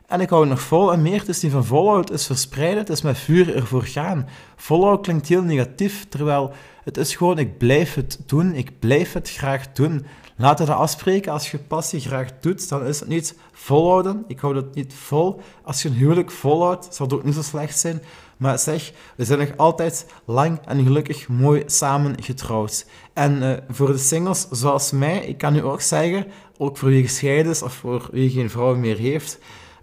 En 0.08 0.20
ik 0.20 0.30
hou 0.30 0.46
nog 0.46 0.60
vol 0.60 0.92
en 0.92 1.02
meer. 1.02 1.28
Is 1.28 1.42
niet 1.42 1.52
van 1.52 1.64
volhoud, 1.64 2.10
is 2.10 2.26
verspreiden. 2.26 2.78
Het 2.78 2.88
is 2.88 3.02
met 3.02 3.18
vuur 3.18 3.56
ervoor 3.56 3.82
gaan. 3.82 4.28
Volhoud 4.56 5.02
klinkt 5.02 5.28
heel 5.28 5.42
negatief, 5.42 6.06
terwijl 6.08 6.52
het 6.84 6.96
is 6.96 7.16
gewoon, 7.16 7.38
ik 7.38 7.58
blijf 7.58 7.94
het 7.94 8.20
doen. 8.26 8.54
Ik 8.54 8.78
blijf 8.78 9.12
het 9.12 9.30
graag 9.30 9.72
doen. 9.72 10.06
Laten 10.36 10.64
we 10.64 10.70
dat 10.70 10.80
afspreken. 10.80 11.32
Als 11.32 11.50
je 11.50 11.58
passie 11.58 12.00
graag 12.00 12.28
doet, 12.40 12.68
dan 12.68 12.86
is 12.86 13.00
het 13.00 13.08
niet 13.08 13.38
volhouden. 13.52 14.24
Ik 14.26 14.38
hou 14.38 14.56
het 14.56 14.74
niet 14.74 14.94
vol. 14.94 15.40
Als 15.62 15.82
je 15.82 15.88
een 15.88 15.94
huwelijk 15.94 16.30
volhoudt, 16.30 16.94
zal 16.94 17.06
het 17.06 17.14
ook 17.14 17.24
niet 17.24 17.34
zo 17.34 17.42
slecht 17.42 17.78
zijn. 17.78 18.02
Maar 18.36 18.58
zeg, 18.58 18.92
we 19.16 19.24
zijn 19.24 19.38
nog 19.38 19.56
altijd 19.56 20.06
lang 20.24 20.58
en 20.64 20.82
gelukkig 20.82 21.28
mooi 21.28 21.62
samen 21.66 22.22
getrouwd. 22.22 22.86
En 23.12 23.42
uh, 23.42 23.52
voor 23.68 23.92
de 23.92 23.98
singles 23.98 24.48
zoals 24.50 24.90
mij, 24.90 25.24
ik 25.24 25.38
kan 25.38 25.56
u 25.56 25.64
ook 25.64 25.80
zeggen, 25.80 26.26
ook 26.56 26.76
voor 26.76 26.88
wie 26.88 27.02
gescheiden 27.02 27.52
is 27.52 27.62
of 27.62 27.74
voor 27.74 28.08
wie 28.12 28.30
geen 28.30 28.50
vrouw 28.50 28.76
meer 28.76 28.98
heeft, 28.98 29.38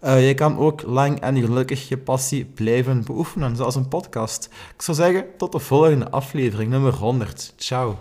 uh, 0.06 0.28
je 0.28 0.34
kan 0.34 0.58
ook 0.58 0.82
lang 0.82 1.20
en 1.20 1.42
gelukkig 1.42 1.88
je 1.88 1.98
passie 1.98 2.46
blijven 2.46 3.04
beoefenen, 3.06 3.56
zoals 3.56 3.76
een 3.76 3.88
podcast. 3.88 4.50
Ik 4.76 4.82
zou 4.82 4.98
zeggen, 4.98 5.26
tot 5.38 5.52
de 5.52 5.60
volgende 5.60 6.10
aflevering, 6.10 6.72
nummer 6.72 6.94
100. 6.94 7.54
Ciao. 7.56 7.98